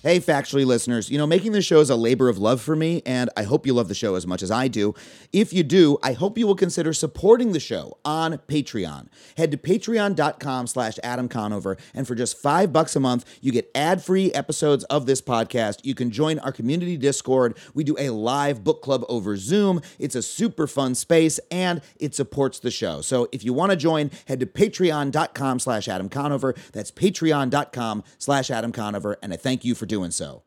[0.07, 3.01] Hey, Factually listeners, you know, making this show is a labor of love for me,
[3.05, 4.95] and I hope you love the show as much as I do.
[5.33, 9.09] If you do, I hope you will consider supporting the show on Patreon.
[9.35, 13.69] Head to patreon.com slash Adam Conover, and for just five bucks a month, you get
[13.75, 15.79] ad-free episodes of this podcast.
[15.83, 17.57] You can join our community Discord.
[17.73, 19.81] We do a live book club over Zoom.
[19.99, 23.01] It's a super fun space, and it supports the show.
[23.01, 26.55] So if you want to join, head to patreon.com slash Adam Conover.
[26.71, 30.43] That's patreon.com slash Adam Conover, and I thank you for doing so.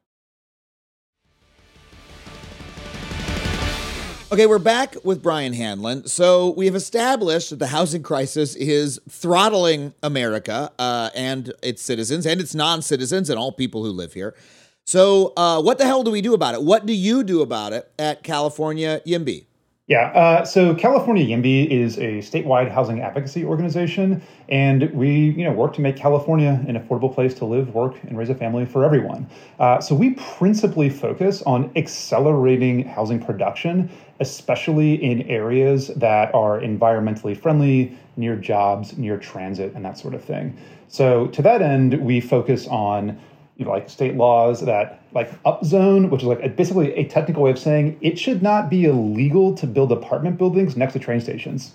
[4.32, 6.06] Okay, we're back with Brian Hanlon.
[6.06, 12.26] So we have established that the housing crisis is throttling America uh, and its citizens
[12.26, 14.36] and its non-citizens and all people who live here.
[14.84, 16.62] So uh, what the hell do we do about it?
[16.62, 19.46] What do you do about it at California YIMBY?
[19.90, 25.50] Yeah, uh, so California YIMBY is a statewide housing advocacy organization, and we, you know,
[25.50, 28.84] work to make California an affordable place to live, work, and raise a family for
[28.84, 29.28] everyone.
[29.58, 37.36] Uh, so we principally focus on accelerating housing production, especially in areas that are environmentally
[37.36, 40.56] friendly, near jobs, near transit, and that sort of thing.
[40.86, 43.18] So to that end, we focus on
[43.60, 47.42] you know, like state laws that like upzone, which is like a, basically a technical
[47.42, 51.20] way of saying it should not be illegal to build apartment buildings next to train
[51.20, 51.72] stations,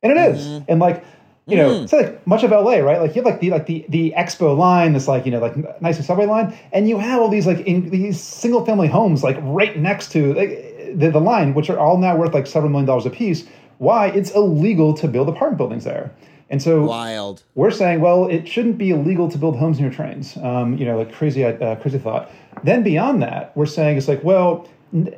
[0.00, 0.46] and it is.
[0.46, 0.64] Mm-hmm.
[0.68, 1.04] And like
[1.46, 3.00] you know, it's like much of LA, right?
[3.00, 5.82] Like you have like the like the the Expo line, this like you know like
[5.82, 9.36] nice subway line, and you have all these like in these single family homes like
[9.42, 10.50] right next to like
[10.94, 13.44] the, the line, which are all now worth like several million dollars a piece.
[13.78, 14.06] Why?
[14.06, 16.12] It's illegal to build apartment buildings there.
[16.54, 17.42] And so Wild.
[17.56, 20.36] we're saying, well, it shouldn't be illegal to build homes near trains.
[20.36, 22.30] Um, you know, like crazy, uh, crazy thought.
[22.62, 24.68] Then beyond that, we're saying it's like, well,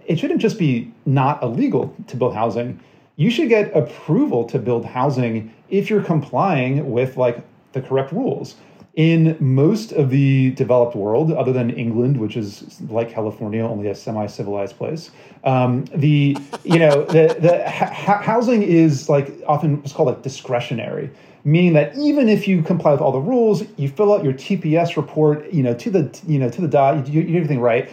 [0.06, 2.80] it shouldn't just be not illegal to build housing.
[3.16, 8.54] You should get approval to build housing if you're complying with like the correct rules.
[8.94, 13.94] In most of the developed world, other than England, which is like California, only a
[13.94, 15.10] semi-civilized place,
[15.44, 21.10] um, the you know the the ha- housing is like often what's called like discretionary,
[21.46, 24.96] meaning that even if you comply with all the rules, you fill out your TPS
[24.96, 27.90] report, you know to the you know to the dot, you, you do everything right.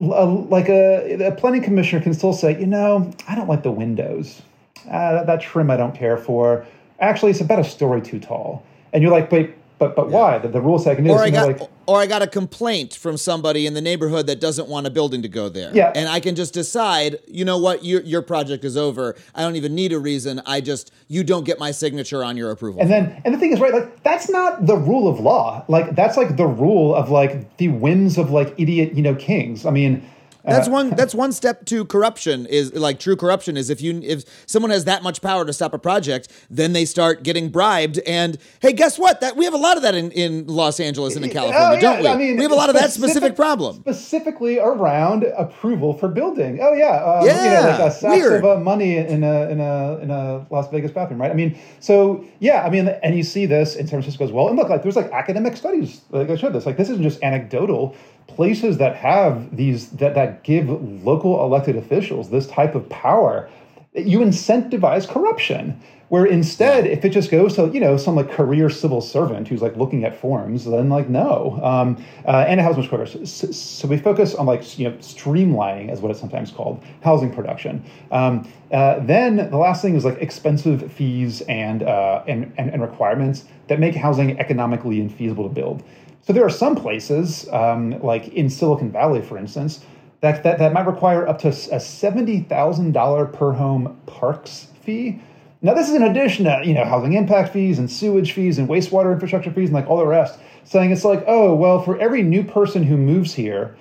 [0.00, 4.42] Like a, a planning commissioner can still say, you know, I don't like the windows.
[4.90, 6.66] Uh, that, that trim I don't care for.
[6.98, 8.64] Actually, it's about a story too tall.
[8.92, 10.38] And you're like, but but but why?
[10.38, 13.16] The, the rule second is Or I got like, or I got a complaint from
[13.16, 15.74] somebody in the neighborhood that doesn't want a building to go there.
[15.74, 15.92] Yeah.
[15.94, 19.16] And I can just decide, you know what, your your project is over.
[19.34, 20.40] I don't even need a reason.
[20.46, 22.80] I just you don't get my signature on your approval.
[22.80, 23.72] And then, and the thing is, right?
[23.72, 25.64] Like that's not the rule of law.
[25.68, 29.66] Like that's like the rule of like the whims of like idiot, you know, kings.
[29.66, 30.08] I mean,
[30.44, 30.90] That's one.
[30.90, 32.46] That's one step to corruption.
[32.46, 35.72] Is like true corruption is if you if someone has that much power to stop
[35.72, 37.98] a project, then they start getting bribed.
[38.06, 39.20] And hey, guess what?
[39.20, 41.72] That we have a lot of that in, in Los Angeles and in California, Oh,
[41.74, 42.08] yeah, don't we?
[42.08, 43.76] I mean, we have a lot of that specific- problem.
[43.80, 46.58] specifically around approval for building.
[46.60, 48.44] Oh yeah, um, you know, Yeah, like a sacks weird.
[48.44, 51.30] of uh, money in a in a in a Las Vegas bathroom, right?
[51.30, 54.48] I mean, so yeah, I mean, and you see this in San Francisco as well.
[54.48, 56.66] And look, like there's like academic studies like I showed this.
[56.66, 57.94] Like this isn't just anecdotal.
[58.26, 60.68] Places that have these that that give
[61.04, 63.50] local elected officials this type of power,
[63.94, 65.80] you incentivize corruption.
[66.08, 69.62] Where instead, if it just goes to you know some like career civil servant who's
[69.62, 73.06] like looking at forms, then like no, um, uh, and much quicker.
[73.06, 77.32] So, so we focus on like you know streamlining, as what it's sometimes called, housing
[77.32, 77.82] production.
[78.10, 82.82] Um, uh, then the last thing is like expensive fees and, uh, and and and
[82.82, 85.82] requirements that make housing economically infeasible to build.
[86.22, 89.84] So there are some places, um, like in Silicon Valley, for instance,
[90.20, 95.20] that, that, that might require up to a $70,000 per home parks fee.
[95.62, 98.68] Now, this is in addition to, you know, housing impact fees and sewage fees and
[98.68, 102.22] wastewater infrastructure fees and like all the rest, saying it's like, oh, well, for every
[102.22, 103.76] new person who moves here,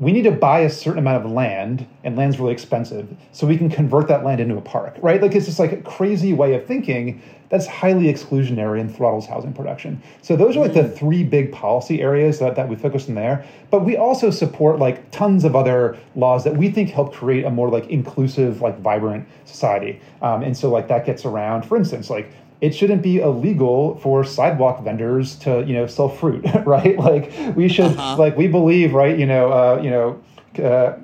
[0.00, 3.58] we need to buy a certain amount of land, and land's really expensive, so we
[3.58, 5.20] can convert that land into a park, right?
[5.20, 9.52] Like it's just like a crazy way of thinking that's highly exclusionary and throttles housing
[9.52, 10.00] production.
[10.22, 13.44] So those are like the three big policy areas that, that we focus on there.
[13.70, 17.50] But we also support like tons of other laws that we think help create a
[17.50, 20.00] more like inclusive, like vibrant society.
[20.20, 24.24] Um, and so like that gets around, for instance, like it shouldn't be illegal for
[24.24, 26.98] sidewalk vendors to you know sell fruit right?
[26.98, 30.22] Like we should like we believe right you know uh, you know
[30.62, 30.98] uh,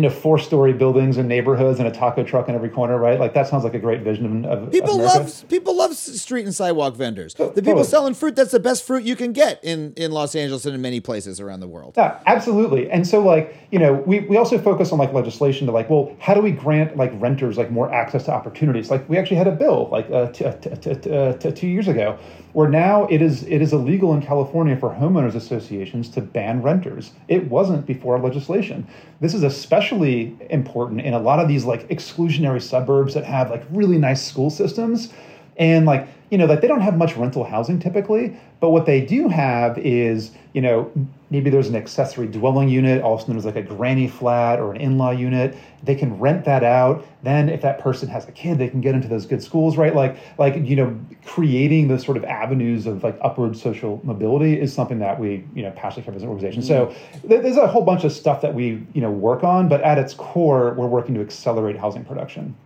[0.00, 3.20] you know four story buildings and neighborhoods and a taco truck in every corner, right?
[3.20, 6.54] Like that sounds like a great vision of, of People love people love street and
[6.54, 7.34] sidewalk vendors.
[7.34, 7.84] The people totally.
[7.84, 10.80] selling fruit that's the best fruit you can get in in Los Angeles and in
[10.80, 11.94] many places around the world.
[11.98, 12.90] Yeah, absolutely.
[12.90, 16.16] And so, like, you know, we, we also focus on like legislation to like, well,
[16.18, 18.90] how do we grant like renters like more access to opportunities?
[18.90, 21.66] Like, we actually had a bill like uh, t- t- t- t- uh, t- two
[21.68, 22.18] years ago,
[22.52, 27.12] where now it is it is illegal in California for homeowners associations to ban renters.
[27.28, 28.86] It wasn't before our legislation.
[29.20, 33.64] This is especially important in a lot of these like exclusionary suburbs that have like
[33.70, 35.12] really nice school systems
[35.60, 39.00] and like you know like they don't have much rental housing typically but what they
[39.00, 40.90] do have is you know
[41.30, 44.80] maybe there's an accessory dwelling unit also known as like a granny flat or an
[44.80, 45.56] in-law unit.
[45.82, 47.06] They can rent that out.
[47.22, 49.94] Then if that person has a kid they can get into those good schools right?
[49.94, 54.72] Like like you know creating those sort of avenues of like upward social mobility is
[54.72, 56.62] something that we you know passionately care about as an organization.
[56.62, 57.28] So mm-hmm.
[57.28, 59.98] th- there's a whole bunch of stuff that we you know work on but at
[59.98, 62.56] its core we're working to accelerate housing production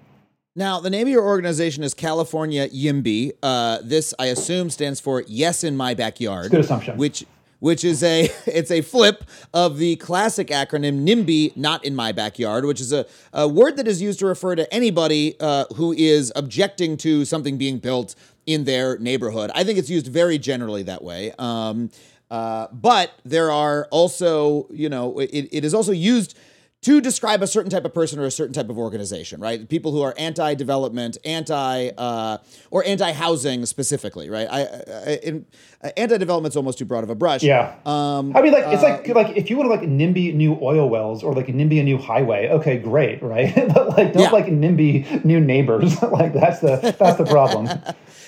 [0.57, 3.33] Now, the name of your organization is California YIMBY.
[3.43, 6.53] Uh, this, I assume, stands for Yes in My Backyard.
[6.53, 6.97] good assumption.
[6.97, 7.25] Which
[7.59, 12.67] which is a it's a flip of the classic acronym NIMBY, not in my backyard,
[12.67, 16.33] which is a, a word that is used to refer to anybody uh, who is
[16.37, 18.15] objecting to something being built
[18.47, 19.51] in their neighborhood.
[19.57, 21.33] I think it's used very generally that way.
[21.37, 21.91] Um,
[22.31, 26.39] uh, but there are also, you know, it, it is also used
[26.85, 29.69] to describe a certain type of person or a certain type of organization, right?
[29.69, 32.39] People who are anti-development, anti uh,
[32.71, 34.47] or anti-housing specifically, right?
[34.51, 35.47] I, I, in,
[35.83, 37.43] uh, anti-development's almost too broad of a brush.
[37.43, 37.75] Yeah.
[37.87, 40.89] Um, I mean, like it's like like if you want to like NIMBY new oil
[40.89, 43.55] wells or like NIMBY a new highway, okay, great, right?
[43.75, 44.31] but like don't Yeah.
[44.31, 46.01] like NIMBY new neighbors.
[46.03, 47.69] like that's the that's the problem.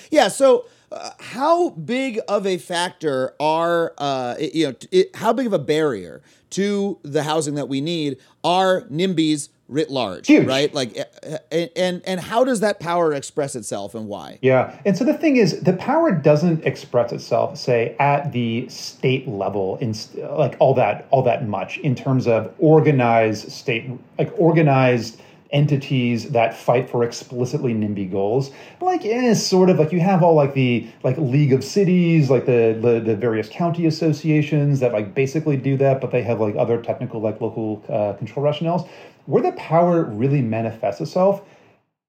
[0.09, 0.29] Yeah.
[0.29, 5.45] So, uh, how big of a factor are uh, it- you know it, how big
[5.45, 6.21] of a barrier
[6.51, 10.47] to the housing that we need are NIMBYs writ large, Huge.
[10.47, 10.73] right?
[10.73, 14.39] Like, uh, and, and and how does that power express itself and why?
[14.41, 14.79] Yeah.
[14.85, 19.77] And so the thing is, the power doesn't express itself, say, at the state level,
[19.77, 19.93] in
[20.37, 25.21] like all that, all that much in terms of organized state, like organized
[25.51, 28.51] entities that fight for explicitly NIMBY goals.
[28.81, 32.45] Like, eh, sort of like you have all like the like League of Cities, like
[32.45, 36.55] the, the the various county associations that like basically do that, but they have like
[36.55, 38.87] other technical like local uh, control rationales.
[39.25, 41.41] Where the power really manifests itself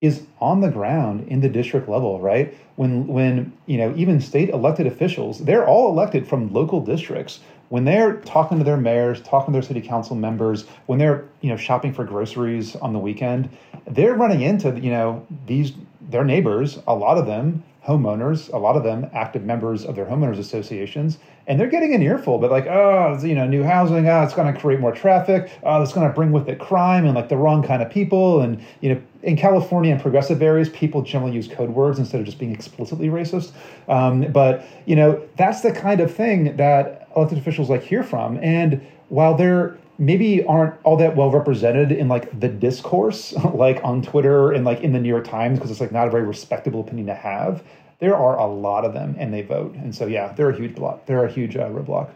[0.00, 2.54] is on the ground in the district level, right?
[2.76, 7.40] When when you know even state elected officials, they're all elected from local districts.
[7.68, 11.50] When they're talking to their mayors, talking to their city council members, when they're you
[11.50, 13.50] know shopping for groceries on the weekend,
[13.86, 16.78] they're running into you know these their neighbors.
[16.86, 21.18] A lot of them homeowners, a lot of them active members of their homeowners associations,
[21.46, 22.36] and they're getting an earful.
[22.38, 25.50] But like, oh, you know, new housing, oh, it's going to create more traffic.
[25.62, 28.42] Oh, it's going to bring with it crime and like the wrong kind of people.
[28.42, 32.26] And you know, in California and progressive areas, people generally use code words instead of
[32.26, 33.52] just being explicitly racist.
[33.88, 38.38] Um, but you know, that's the kind of thing that elected officials like hear from.
[38.42, 44.00] And while they're maybe aren't all that well represented in like the discourse like on
[44.00, 46.80] twitter and like in the new york times because it's like not a very respectable
[46.80, 47.64] opinion to have
[47.98, 50.74] there are a lot of them and they vote and so yeah they're a huge
[50.76, 52.10] block they're a huge uh, roadblock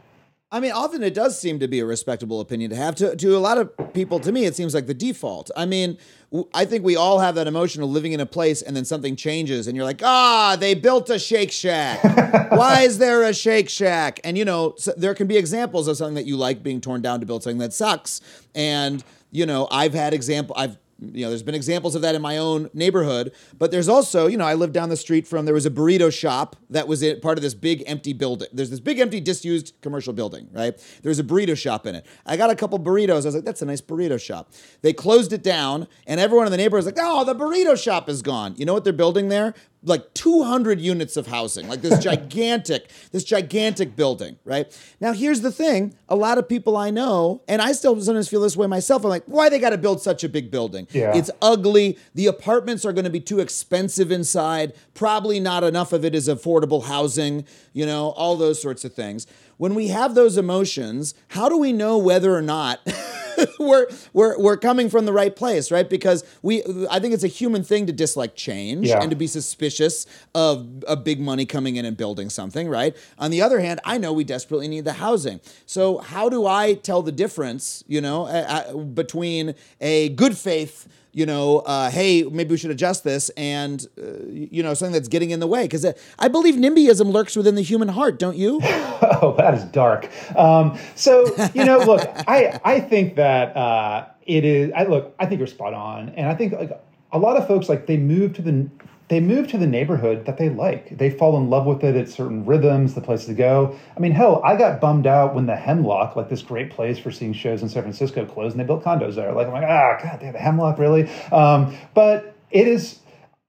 [0.53, 2.95] I mean, often it does seem to be a respectable opinion to have.
[2.97, 5.51] To, to a lot of people, to me, it seems like the default.
[5.57, 5.97] I mean,
[6.31, 8.85] w- I think we all have that emotion of living in a place and then
[8.85, 12.05] something changes and you're like, ah, they built a Shake Shack.
[12.53, 14.21] Why is there a Shake Shack?
[14.25, 17.01] And, you know, so there can be examples of something that you like being torn
[17.01, 18.21] down to build something that sucks.
[18.55, 20.77] And, you know, I've had example, I've,
[21.13, 24.37] you know, there's been examples of that in my own neighborhood, but there's also, you
[24.37, 27.21] know, I lived down the street from there was a burrito shop that was in,
[27.21, 28.49] part of this big empty building.
[28.53, 30.75] There's this big empty disused commercial building, right?
[31.03, 32.07] There's a burrito shop in it.
[32.27, 33.23] I got a couple burritos.
[33.23, 34.53] I was like, that's a nice burrito shop.
[34.83, 38.09] They closed it down, and everyone in the neighborhood was like, oh, the burrito shop
[38.09, 38.55] is gone.
[38.57, 39.55] You know what they're building there?
[39.85, 44.67] Like 200 units of housing, like this gigantic, this gigantic building, right?
[45.01, 48.41] Now, here's the thing: a lot of people I know, and I still sometimes feel
[48.41, 49.03] this way myself.
[49.05, 50.87] I'm like, why they got to build such a big building?
[50.93, 51.17] Yeah.
[51.17, 51.99] It's ugly.
[52.15, 54.75] The apartments are going to be too expensive inside.
[54.95, 59.27] Probably not enough of it is affordable housing, you know, all those sorts of things.
[59.63, 62.81] When we have those emotions, how do we know whether or not
[63.61, 65.89] we're, we're, we're coming from the right place, right?
[65.89, 69.01] Because we, I think it's a human thing to dislike change Yeah.
[69.01, 70.05] and to be suspicious
[70.35, 72.97] of a big money coming in and building something, right?
[73.21, 75.39] On the other hand, I know we desperately need the housing.
[75.65, 80.89] So how do I tell the difference, you know, uh, uh, between a good faith
[81.13, 85.09] you know, uh, hey, maybe we should adjust this, and uh, you know, something that's
[85.09, 85.63] getting in the way.
[85.63, 85.87] Because
[86.19, 88.61] I believe NIMBYism lurks within the human heart, don't you?
[88.65, 90.09] oh, that is dark.
[90.37, 94.73] Um, so you know, look, I I think that uh, it is.
[94.75, 96.81] I look, I think you're spot on, and I think like
[97.13, 98.69] a lot of folks like they move to the
[99.13, 100.97] they move to the neighborhood that they like.
[100.97, 101.95] They fall in love with it.
[101.97, 103.79] It's certain rhythms, the place to go.
[103.95, 107.11] I mean, hell, I got bummed out when the Hemlock, like this great place for
[107.11, 109.31] seeing shows in San Francisco, closed and they built condos there.
[109.35, 111.11] Like, I'm like, ah, God, they have the Hemlock, really?
[111.31, 113.01] Um, but it is,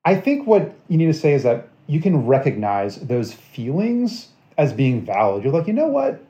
[0.04, 4.74] I think what you need to say is that you can recognize those feelings as
[4.74, 5.46] being valid.
[5.46, 6.22] You're like, you know what?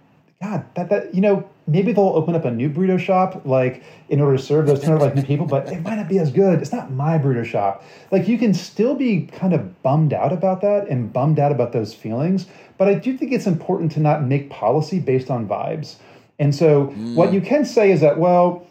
[0.43, 4.19] God, that that you know, maybe they'll open up a new burrito shop like in
[4.19, 6.31] order to serve those kind of like new people, but it might not be as
[6.31, 6.59] good.
[6.61, 7.83] It's not my burrito shop.
[8.11, 11.71] Like you can still be kind of bummed out about that and bummed out about
[11.71, 15.95] those feelings, but I do think it's important to not make policy based on vibes.
[16.39, 17.15] And so mm.
[17.15, 18.67] what you can say is that well,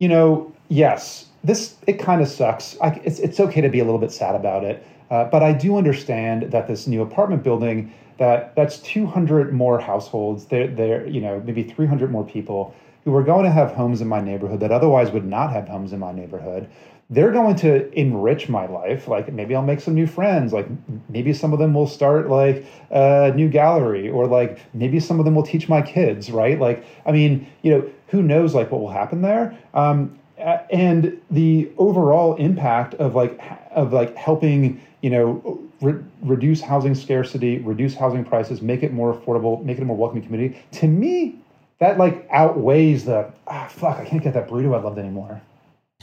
[0.00, 2.76] you know, yes, this it kind of sucks.
[2.80, 5.52] I, it's it's okay to be a little bit sad about it, uh, but I
[5.52, 7.92] do understand that this new apartment building
[8.22, 10.46] that that's 200 more households.
[10.46, 12.72] There, there, you know, maybe 300 more people
[13.04, 15.92] who are going to have homes in my neighborhood that otherwise would not have homes
[15.92, 16.70] in my neighborhood.
[17.10, 19.08] They're going to enrich my life.
[19.08, 20.52] Like maybe I'll make some new friends.
[20.52, 20.68] Like
[21.08, 25.24] maybe some of them will start like a new gallery, or like maybe some of
[25.24, 26.30] them will teach my kids.
[26.30, 26.60] Right?
[26.60, 29.58] Like I mean, you know, who knows like what will happen there?
[29.74, 33.40] Um, and the overall impact of like
[33.72, 39.14] of like helping you know re- reduce housing scarcity reduce housing prices make it more
[39.14, 40.58] affordable make it a more welcoming community.
[40.72, 41.36] To me
[41.78, 45.42] that like outweighs the ah fuck i can't get that burrito i loved anymore.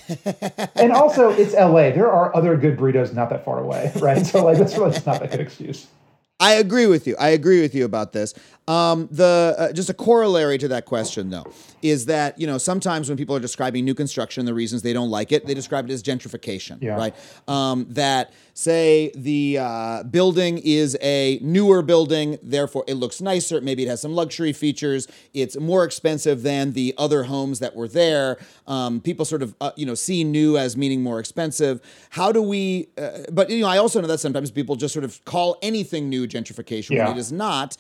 [0.75, 4.25] And also it's la there are other good burritos not that far away right?
[4.25, 5.87] So like that's really just not a good excuse.
[6.41, 7.17] I agree with you.
[7.19, 8.33] I agree with you about this.
[8.70, 11.51] Um, the uh, just a corollary to that question, though,
[11.82, 15.09] is that you know sometimes when people are describing new construction, the reasons they don't
[15.09, 16.95] like it, they describe it as gentrification, yeah.
[16.95, 17.15] right?
[17.47, 23.59] Um, that say the uh, building is a newer building, therefore it looks nicer.
[23.59, 25.07] Maybe it has some luxury features.
[25.34, 28.38] It's more expensive than the other homes that were there.
[28.67, 31.82] Um, people sort of uh, you know see new as meaning more expensive.
[32.11, 32.89] How do we?
[32.99, 36.07] Uh, but you know, I also know that sometimes people just sort of call anything
[36.07, 37.07] new gentrification yeah.
[37.07, 37.76] when it is not.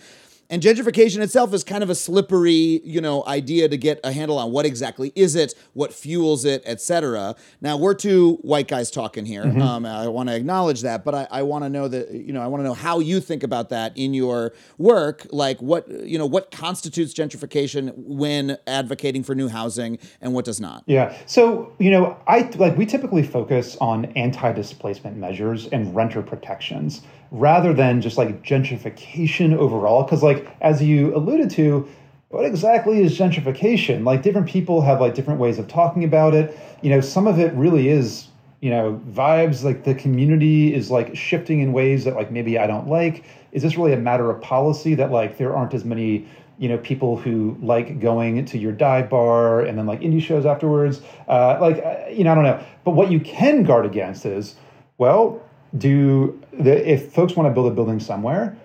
[0.49, 4.37] And gentrification itself is kind of a slippery, you know, idea to get a handle
[4.39, 7.35] on what exactly is it, what fuels it, etc.
[7.61, 9.43] Now we're two white guys talking here.
[9.43, 9.61] Mm-hmm.
[9.61, 12.41] Um, I want to acknowledge that, but I, I want to know that, you know,
[12.41, 15.27] I want to know how you think about that in your work.
[15.31, 20.59] Like what, you know, what constitutes gentrification when advocating for new housing, and what does
[20.59, 20.83] not.
[20.85, 21.15] Yeah.
[21.25, 27.01] So you know, I like we typically focus on anti-displacement measures and renter protections
[27.31, 30.03] rather than just like gentrification overall.
[30.03, 31.87] Because, like, as you alluded to,
[32.29, 34.03] what exactly is gentrification?
[34.03, 36.57] Like, different people have like different ways of talking about it.
[36.81, 38.27] You know, some of it really is,
[38.61, 42.67] you know, vibes like the community is like shifting in ways that like maybe I
[42.67, 43.25] don't like.
[43.51, 46.27] Is this really a matter of policy that like there aren't as many
[46.59, 50.45] you know people who like going to your dive bar and then like indie shows
[50.45, 54.25] afterwards uh, like uh, you know i don't know but what you can guard against
[54.25, 54.55] is
[54.97, 55.41] well
[55.77, 58.57] do the, if folks want to build a building somewhere,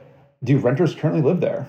[0.43, 1.69] do renters currently live there?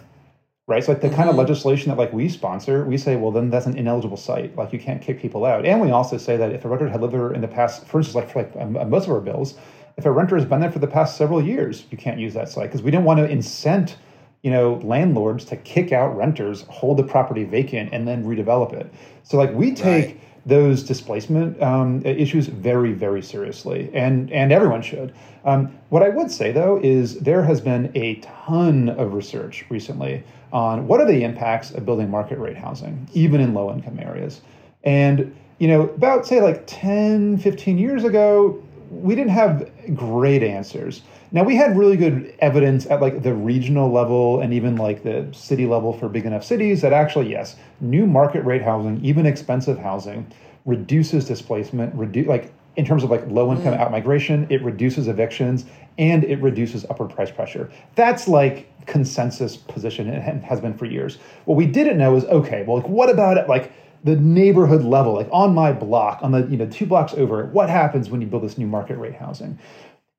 [0.68, 0.84] Right.
[0.84, 1.16] So like the mm-hmm.
[1.16, 1.42] kind of mm-hmm.
[1.42, 4.56] legislation that like we sponsor, we say, well, then that's an ineligible site.
[4.56, 5.66] Like you can't kick people out.
[5.66, 8.00] And we also say that if a renter had lived there in the past, for
[8.00, 9.56] instance, like for like um, most of our bills,
[9.98, 12.50] if a renter has been there for the past several years, you can't use that
[12.50, 13.96] site because we don't want to incent
[14.42, 18.92] you know landlords to kick out renters, hold the property vacant, and then redevelop it.
[19.24, 20.06] So like we take.
[20.06, 25.14] Right those displacement um, issues very, very seriously, and and everyone should.
[25.44, 30.24] Um, what I would say though is there has been a ton of research recently
[30.54, 34.42] on what are the impacts of building market rate housing, even in low income areas,
[34.84, 41.02] and you know about say like 10, 15 years ago, we didn't have great answers.
[41.32, 45.28] Now we had really good evidence at like the regional level and even like the
[45.32, 49.78] city level for big enough cities that actually yes, new market rate housing, even expensive
[49.78, 50.32] housing,
[50.66, 53.80] reduces displacement, reduce like in terms of like low income mm.
[53.80, 55.66] out migration, it reduces evictions
[55.98, 57.72] and it reduces upward price pressure.
[57.96, 61.18] That's like consensus position and has been for years.
[61.46, 63.72] What we didn't know is okay, well like what about it like
[64.06, 67.70] the neighborhood level, like on my block, on the you know two blocks over, what
[67.70, 69.60] happens when you build this new market rate housing?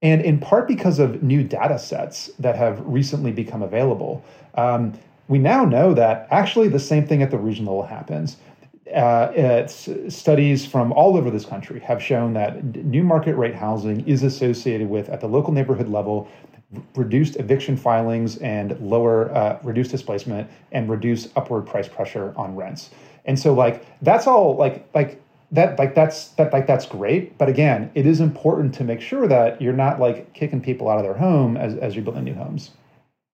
[0.02, 4.24] And in part because of new data sets that have recently become available,
[4.54, 4.92] um,
[5.28, 8.36] we now know that actually the same thing at the regional level happens.
[8.94, 14.22] Uh, studies from all over this country have shown that new market rate housing is
[14.22, 16.28] associated with, at the local neighborhood level,
[16.94, 22.90] reduced eviction filings and lower uh, reduced displacement and reduce upward price pressure on rents.
[23.26, 25.20] And so, like that's all like like
[25.52, 29.28] that like that's that like that's great but again it is important to make sure
[29.28, 32.34] that you're not like kicking people out of their home as, as you're building new
[32.34, 32.70] homes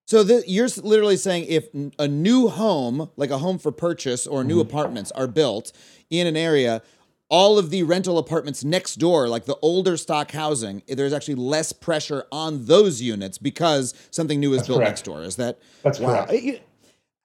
[0.05, 4.43] So the, you're literally saying if a new home, like a home for purchase or
[4.43, 4.69] new mm-hmm.
[4.69, 5.71] apartments, are built
[6.09, 6.81] in an area,
[7.29, 11.35] all of the rental apartments next door, like the older stock housing, eh, there's actually
[11.35, 14.89] less pressure on those units because something new is built correct.
[14.89, 15.23] next door.
[15.23, 16.25] Is that That's wow.
[16.25, 16.31] correct.
[16.33, 16.59] Eh,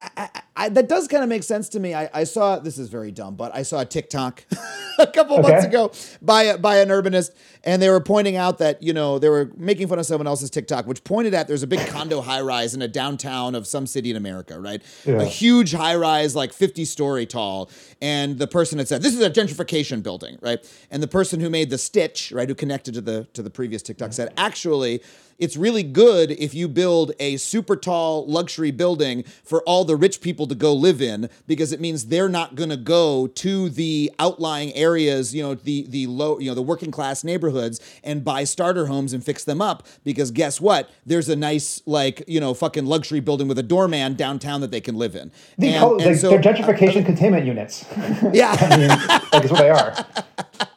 [0.00, 1.92] I, I, that does kind of make sense to me.
[1.92, 4.44] I, I saw this is very dumb, but I saw a TikTok
[4.98, 5.90] a couple months ago
[6.22, 7.32] by a, by an urbanist,
[7.64, 10.50] and they were pointing out that you know they were making fun of someone else's
[10.50, 13.88] TikTok, which pointed at there's a big condo high rise in a downtown of some
[13.88, 14.82] city in America, right?
[15.04, 15.20] Yeah.
[15.20, 17.68] A huge high rise, like 50 story tall,
[18.00, 20.64] and the person had said this is a gentrification building, right?
[20.92, 23.82] And the person who made the stitch, right, who connected to the to the previous
[23.82, 25.02] TikTok said actually.
[25.38, 30.20] It's really good if you build a super tall luxury building for all the rich
[30.20, 34.10] people to go live in because it means they're not going to go to the
[34.18, 38.42] outlying areas, you know, the the low, you know, the working class neighborhoods and buy
[38.42, 40.90] starter homes and fix them up because guess what?
[41.06, 44.80] There's a nice like, you know, fucking luxury building with a doorman downtown that they
[44.80, 45.30] can live in.
[45.56, 47.84] They And- call and like, so- they're gentrification containment units
[48.32, 48.56] yeah.
[48.58, 49.94] I mean, like it's what they are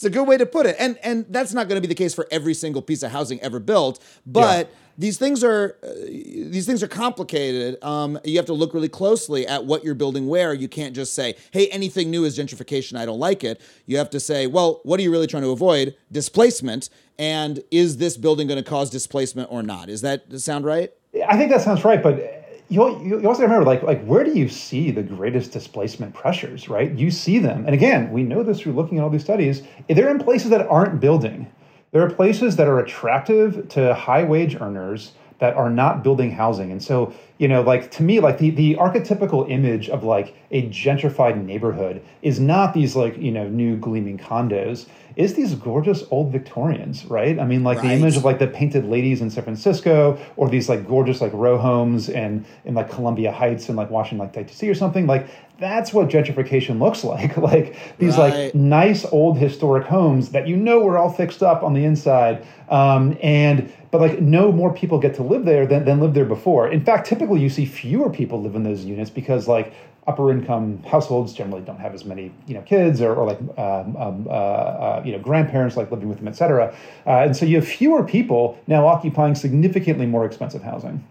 [0.00, 0.76] It's a good way to put it.
[0.78, 3.38] And and that's not going to be the case for every single piece of housing
[3.40, 7.76] ever built, but these things are uh, these things are complicated.
[7.84, 10.54] Um, you have to look really closely at what you're building where.
[10.54, 12.96] You can't just say, "Hey, anything new is gentrification.
[12.96, 15.50] I don't like it." You have to say, "Well, what are you really trying to
[15.50, 15.94] avoid?
[16.10, 16.88] Displacement,
[17.18, 20.94] and is this building going to cause displacement or not?" Is that sound right?
[21.28, 22.39] I think that sounds right, but
[22.70, 26.90] you you also remember like like where do you see the greatest displacement pressures, right?
[26.92, 29.62] You see them, and again, we know this through looking at all these studies.
[29.88, 31.50] They're in places that aren't building.
[31.90, 36.70] There are places that are attractive to high wage earners that are not building housing,
[36.70, 40.68] and so you know, like to me, like the the archetypical image of like a
[40.68, 44.86] gentrified neighborhood is not these like you know new gleaming condos.
[45.20, 47.38] Is these gorgeous old Victorians, right?
[47.38, 50.70] I mean, like the image of like the painted ladies in San Francisco, or these
[50.70, 54.70] like gorgeous like row homes and in like Columbia Heights and like Washington like DC
[54.70, 55.06] or something.
[55.06, 57.36] Like that's what gentrification looks like.
[57.36, 58.46] like these Right.
[58.46, 62.42] like nice old historic homes that you know were all fixed up on the inside,
[62.70, 66.24] um, and but like no more people get to live there than, than lived there
[66.24, 66.66] before.
[66.66, 69.74] In fact, typically you see fewer people live in those units because like
[70.06, 73.96] upper income households generally don't have as many you know kids or, or like um,
[73.96, 76.74] um, uh, uh, you know grandparents like living with them, et cetera.
[77.06, 81.04] Uh, and so you have fewer people now occupying significantly more expensive housing.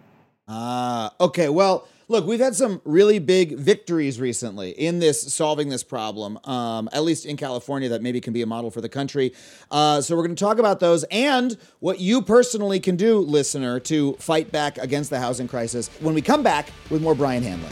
[0.47, 1.47] Ah, okay.
[1.47, 6.89] Well, look, we've had some really big victories recently in this solving this problem, um,
[6.91, 9.31] at least in California, that maybe can be a model for the country.
[9.69, 13.79] Uh, so we're going to talk about those and what you personally can do, listener,
[13.79, 17.71] to fight back against the housing crisis when we come back with more Brian Hanlon.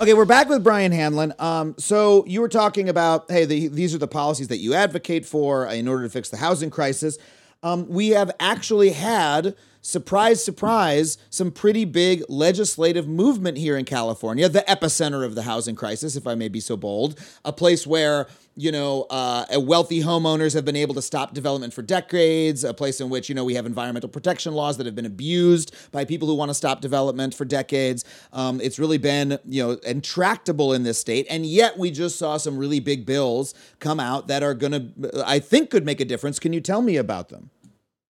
[0.00, 1.34] Okay, we're back with Brian Hanlon.
[1.40, 5.26] Um, so you were talking about, hey, the, these are the policies that you advocate
[5.26, 7.18] for in order to fix the housing crisis.
[7.64, 14.48] Um, we have actually had, surprise, surprise, some pretty big legislative movement here in California,
[14.48, 18.28] the epicenter of the housing crisis, if I may be so bold, a place where
[18.58, 23.00] you know, uh, wealthy homeowners have been able to stop development for decades, a place
[23.00, 26.26] in which, you know, we have environmental protection laws that have been abused by people
[26.26, 28.04] who want to stop development for decades.
[28.32, 31.28] Um, it's really been, you know, intractable in this state.
[31.30, 35.22] And yet we just saw some really big bills come out that are going to,
[35.24, 36.40] I think, could make a difference.
[36.40, 37.50] Can you tell me about them?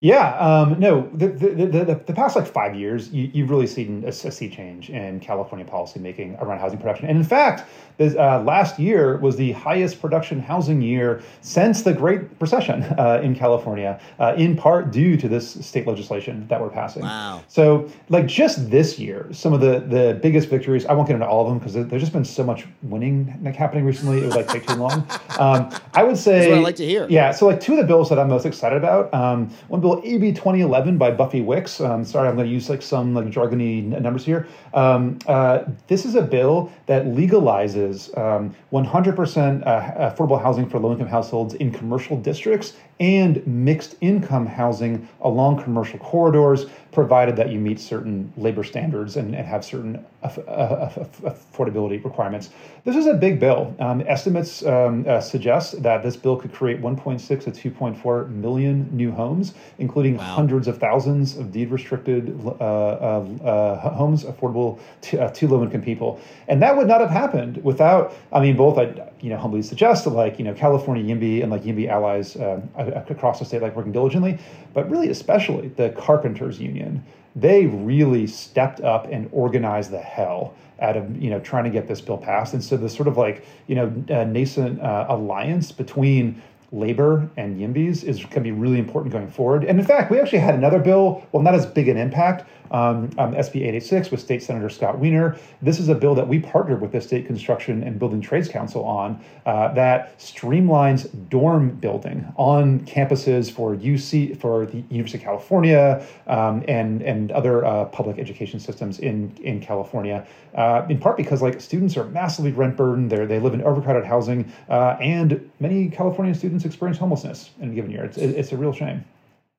[0.01, 4.05] Yeah, um, no, the, the, the, the, past like five years, you, you've really seen
[4.05, 7.09] a, a sea change in California policymaking around housing production.
[7.09, 7.69] And in fact,
[7.99, 13.21] this, uh, last year was the highest production housing year since the Great Recession uh,
[13.23, 17.03] in California, uh, in part due to this state legislation that we're passing.
[17.03, 17.43] Wow.
[17.49, 20.87] So, like just this year, some of the the biggest victories.
[20.87, 23.57] I won't get into all of them because there's just been so much winning like,
[23.57, 24.19] happening recently.
[24.19, 25.07] It would like take too long.
[25.39, 26.49] Um, I would say.
[26.49, 27.07] what I like to hear.
[27.11, 27.33] Yeah.
[27.33, 29.13] So, like two of the bills that I'm most excited about.
[29.13, 31.81] Um, one bill, AB 2011 by Buffy Wicks.
[31.81, 34.47] Um, sorry, I'm going to use like some like jargony numbers here.
[34.73, 41.09] Um, uh, this is a bill that legalizes um, 100% uh, affordable housing for low-income
[41.09, 47.79] households in commercial districts and mixed income housing along commercial corridors, provided that you meet
[47.79, 52.51] certain labor standards and, and have certain aff- uh, aff- affordability requirements.
[52.85, 53.75] This is a big bill.
[53.79, 59.13] Um, estimates um, uh, suggest that this bill could create 1.6 to 2.4 million new
[59.13, 65.31] homes, including hundreds of thousands of deed restricted uh, uh, uh, homes affordable to, uh,
[65.31, 66.21] to low income people.
[66.49, 70.07] And that would not have happened without, I mean, both, I you know, humbly suggest,
[70.07, 73.63] like, you know, California YIMBY and like YIMBY allies, uh, uh, uh, across the state,
[73.63, 74.39] like working diligently,
[74.75, 77.05] but really especially the carpenters union.
[77.37, 81.89] They really stepped up and organized the hell out of you know trying to get
[81.89, 82.55] this bill passed.
[82.55, 87.59] And so the sort of like you know uh, nascent uh, alliance between labor and
[87.59, 89.65] YIMBYs is going to be really important going forward.
[89.65, 93.05] And in fact, we actually had another bill, well, not as big an impact, um,
[93.19, 95.39] um, SB 886 with State Senator Scott Wiener.
[95.63, 98.85] This is a bill that we partnered with the State Construction and Building Trades Council
[98.85, 106.07] on uh, that streamlines dorm building on campuses for UC, for the University of California
[106.27, 111.41] um, and, and other uh, public education systems in, in California, uh, in part because
[111.41, 115.89] like students are massively rent burdened, they they live in overcrowded housing, uh, and many
[115.89, 118.05] California students experience homelessness in a given year.
[118.05, 119.05] It's, it's a real shame.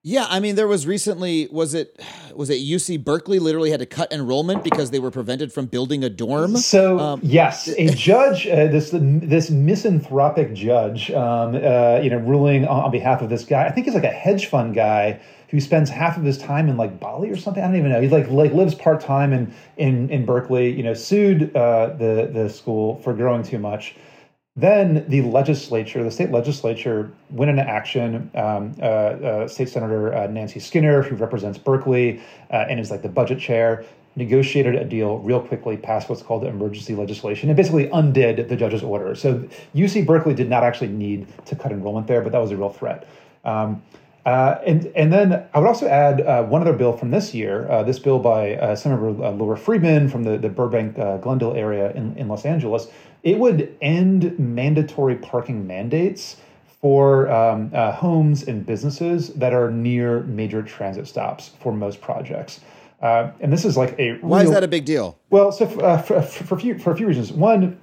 [0.02, 2.00] Yeah, I mean, there was recently was it
[2.34, 6.02] was it UC Berkeley literally had to cut enrollment because they were prevented from building
[6.02, 6.56] a dorm.
[6.56, 12.66] So um, yes, a judge, uh, this this misanthropic judge, um, uh, you know, ruling
[12.66, 13.66] on, on, behalf of this guy.
[13.66, 15.20] I think he's like a hedge fund guy
[15.50, 17.62] who spends half of his time in like Bali or something.
[17.62, 18.00] I don't even know.
[18.00, 20.70] He like like lives part time in in in Berkeley.
[20.70, 23.58] You know, sued uh, the the school for growing too
[24.60, 28.30] then the legislature, the state legislature, went into action.
[28.34, 33.02] Um, uh, uh, state Senator uh, Nancy Skinner, who represents Berkeley uh, and is like
[33.02, 33.84] the budget chair,
[34.16, 38.82] negotiated a deal real quickly, passed what's called emergency legislation, and basically undid the judge's
[38.82, 39.14] order.
[39.14, 42.56] So UC Berkeley did not actually need to cut enrollment there, but that was a
[42.56, 43.06] real threat.
[43.44, 43.82] Um,
[44.26, 47.70] uh, and and then I would also add uh, one other bill from this year.
[47.70, 51.90] Uh, this bill by uh, Senator uh, Laura Friedman from the the Burbank Glendale area
[51.92, 52.88] in, in Los Angeles.
[53.22, 56.36] It would end mandatory parking mandates
[56.80, 62.60] for um, homes and businesses that are near major transit stops for most projects.
[63.02, 65.18] and this is like a why is that a big deal?
[65.28, 67.32] Well, so for, for, for, a few, for a few reasons.
[67.32, 67.78] One,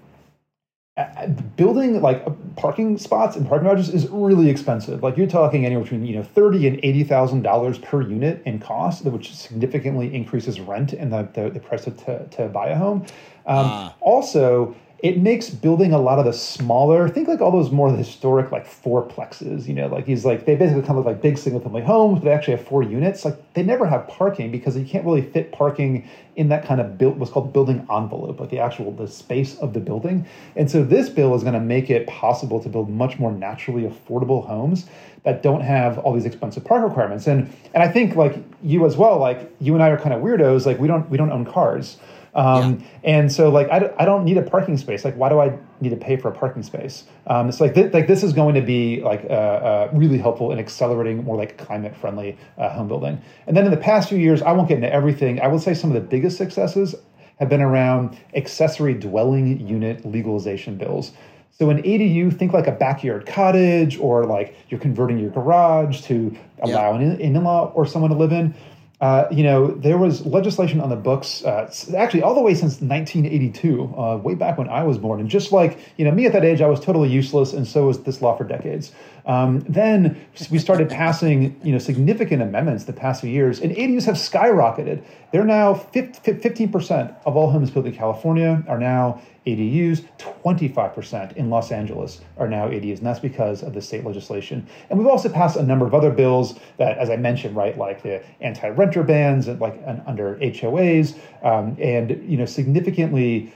[0.98, 2.26] uh, building like
[2.56, 5.04] parking spots and parking garages is really expensive.
[5.04, 8.58] Like you're talking anywhere between you know thirty and eighty thousand dollars per unit in
[8.58, 13.06] cost, which significantly increases rent and the, the, the price to, to buy a home.
[13.46, 13.92] Um, uh.
[14.02, 18.52] Also, it makes building a lot of the smaller think like all those more historic
[18.52, 21.62] like fourplexes you know like these like they basically kind of look like big single
[21.62, 23.26] family homes but they actually have four units.
[23.26, 26.98] Like they never have parking because you can't really fit parking in that kind of
[26.98, 30.26] built what's called building envelope like the actual the space of the building.
[30.56, 33.84] And so this bill is going to make it possible to build much more naturally
[33.84, 34.86] affordable homes
[35.24, 37.28] that don't have all these expensive park requirements.
[37.28, 40.22] And and i think like you as well like you and i are kind of
[40.22, 41.98] weirdos like we don't we don't own cars
[42.38, 42.86] um, yeah.
[43.04, 45.04] And so, like, I, I don't need a parking space.
[45.04, 47.06] Like, why do I need to pay for a parking space?
[47.26, 50.52] Um, it's like th- like this is going to be like uh, uh, really helpful
[50.52, 53.20] in accelerating more like climate friendly uh, home building.
[53.48, 55.42] And then in the past few years, I won't get into everything.
[55.42, 56.96] I will say some of the biggest successes
[57.40, 61.14] have been around accessory dwelling unit legalization bills.
[61.52, 66.38] So an ADU, think like a backyard cottage, or like you're converting your garage to
[66.62, 67.06] allow yeah.
[67.06, 68.54] an in-law or someone to live in
[69.00, 72.82] uh, you know, there was legislation on the books, uh, actually all the way since
[72.82, 75.20] 1982, uh, way back when I was born.
[75.20, 77.86] And just like, you know, me at that age, I was totally useless, and so
[77.86, 78.92] was this law for decades.
[79.28, 84.06] Um, then we started passing, you know, significant amendments the past few years, and ADUs
[84.06, 85.04] have skyrocketed.
[85.32, 90.06] They're now 15% of all homes built in California are now ADUs.
[90.18, 94.66] 25% in Los Angeles are now ADUs, and that's because of the state legislation.
[94.90, 98.04] And we've also passed a number of other bills that, as I mentioned, right, like
[98.04, 103.54] the anti-renter bans, and like under HOAs, um, and you know, significantly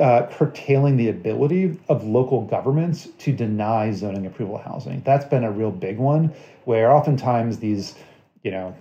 [0.00, 5.02] uh, curtailing the ability of local governments to deny zoning approval housing.
[5.04, 6.32] That's been a real big one,
[6.64, 7.94] where oftentimes these,
[8.42, 8.74] you know,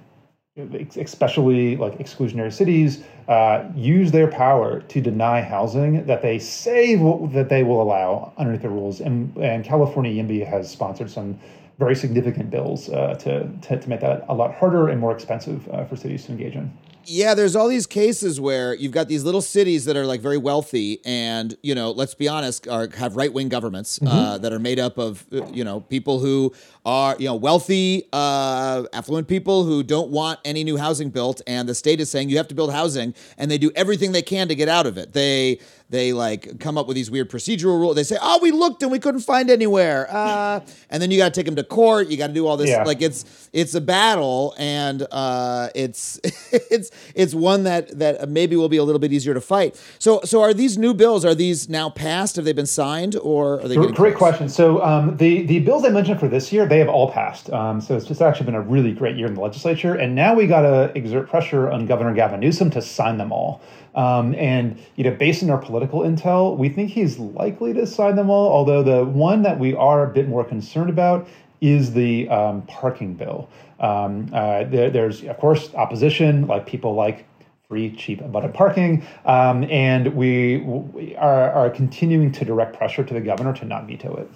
[0.98, 7.48] especially like exclusionary cities, uh, use their power to deny housing that they say that
[7.50, 9.02] they will allow underneath the rules.
[9.02, 11.39] And, and California YIMBY has sponsored some
[11.80, 15.68] very significant bills uh, to, to, to make that a lot harder and more expensive
[15.70, 16.72] uh, for cities to engage in
[17.06, 20.38] yeah, there's all these cases where you've got these little cities that are like very
[20.38, 24.18] wealthy, and you know, let's be honest, are have right wing governments uh, mm-hmm.
[24.18, 26.54] uh, that are made up of uh, you know people who
[26.86, 31.68] are you know wealthy, uh, affluent people who don't want any new housing built, and
[31.68, 34.47] the state is saying you have to build housing, and they do everything they can
[34.47, 35.14] to get out of it.
[35.14, 35.60] They
[35.93, 37.95] they like come up with these weird procedural rules.
[37.95, 41.34] They say, "Oh, we looked and we couldn't find anywhere," uh, and then you got
[41.34, 42.08] to take them to court.
[42.08, 42.70] You got to do all this.
[42.70, 42.84] Yeah.
[42.84, 46.20] Like it's it's a battle, and uh, it's
[46.51, 49.82] it's it's one that that maybe will be a little bit easier to fight.
[50.00, 51.26] So so are these new bills?
[51.26, 52.36] Are these now passed?
[52.36, 53.76] Have they been signed, or are they?
[53.76, 54.18] Great close?
[54.18, 54.50] question.
[54.50, 57.52] So um, the the bills I mentioned for this year, they have all passed.
[57.52, 60.34] Um, so it's just actually been a really great year in the legislature, and now
[60.34, 63.62] we got to exert pressure on Governor Gavin Newsom to sign them all.
[63.96, 68.16] Um, and you know, based on our political intel, we think he's likely to sign
[68.16, 68.52] them all.
[68.52, 71.28] Although the one that we are a bit more concerned about
[71.62, 73.50] is the um, parking bill.
[73.84, 77.26] Um, uh, there, there's, of course, opposition, like people like
[77.68, 79.06] free, cheap, abundant parking.
[79.26, 83.86] Um, and we, we are, are continuing to direct pressure to the governor to not
[83.88, 84.30] veto it.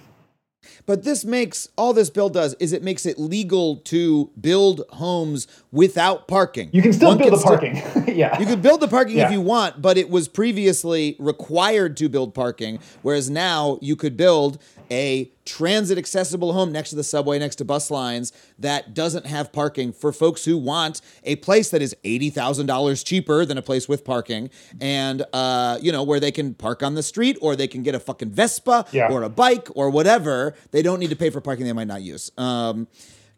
[0.86, 5.46] But this makes all this bill does is it makes it legal to build homes
[5.70, 6.68] without parking.
[6.72, 7.76] You can still One build the still- parking.
[8.18, 8.38] yeah.
[8.40, 12.34] You could build the parking if you want, but it was previously required to build
[12.34, 14.58] parking, whereas now you could build
[14.90, 19.52] a transit accessible home next to the subway, next to bus lines that doesn't have
[19.52, 24.04] parking for folks who want a place that is $80,000 cheaper than a place with
[24.04, 24.50] parking
[24.80, 27.94] and, uh, you know, where they can park on the street or they can get
[27.94, 29.08] a fucking Vespa Yeah.
[29.10, 30.54] or a bike or whatever.
[30.70, 32.30] They don't need to pay for parking they might not use.
[32.38, 32.88] Um,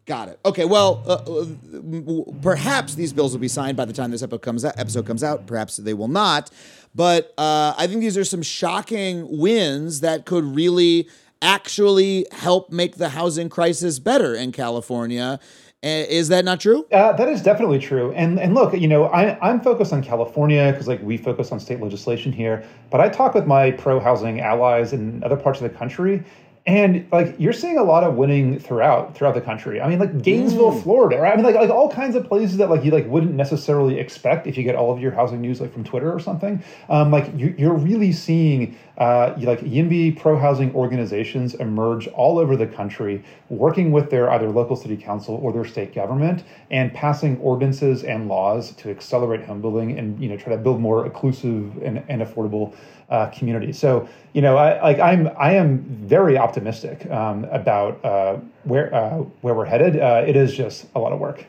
[0.05, 0.39] Got it.
[0.43, 0.65] Okay.
[0.65, 4.65] Well, uh, uh, perhaps these bills will be signed by the time this episode comes
[4.65, 4.77] out.
[4.77, 5.45] Episode comes out.
[5.45, 6.49] Perhaps they will not.
[6.95, 11.07] But uh, I think these are some shocking wins that could really
[11.41, 15.39] actually help make the housing crisis better in California.
[15.83, 16.85] Uh, Is that not true?
[16.91, 18.11] Uh, that is definitely true.
[18.13, 21.59] And and look, you know, I, I'm focused on California because like we focus on
[21.59, 22.63] state legislation here.
[22.91, 26.23] But I talk with my pro housing allies in other parts of the country,
[26.67, 29.81] and like you're seeing a lot of winning throughout throughout the country.
[29.81, 31.19] I mean, like Gainesville, Florida.
[31.19, 31.33] Right?
[31.33, 34.45] I mean, like like all kinds of places that like you like wouldn't necessarily expect
[34.45, 36.63] if you get all of your housing news like from Twitter or something.
[36.87, 42.55] Um, like you, you're really seeing uh, like YIMBY pro housing organizations emerge all over
[42.55, 47.39] the country, working with their either local city council or their state government, and passing
[47.39, 51.75] ordinances and laws to accelerate home building and you know try to build more inclusive
[51.81, 52.75] and, and affordable
[53.11, 53.77] uh, communities.
[53.77, 59.17] So you know, I like I'm I am very optimistic um, about uh, where uh,
[59.41, 59.99] where we're headed.
[59.99, 61.45] Uh, it is just a lot of work.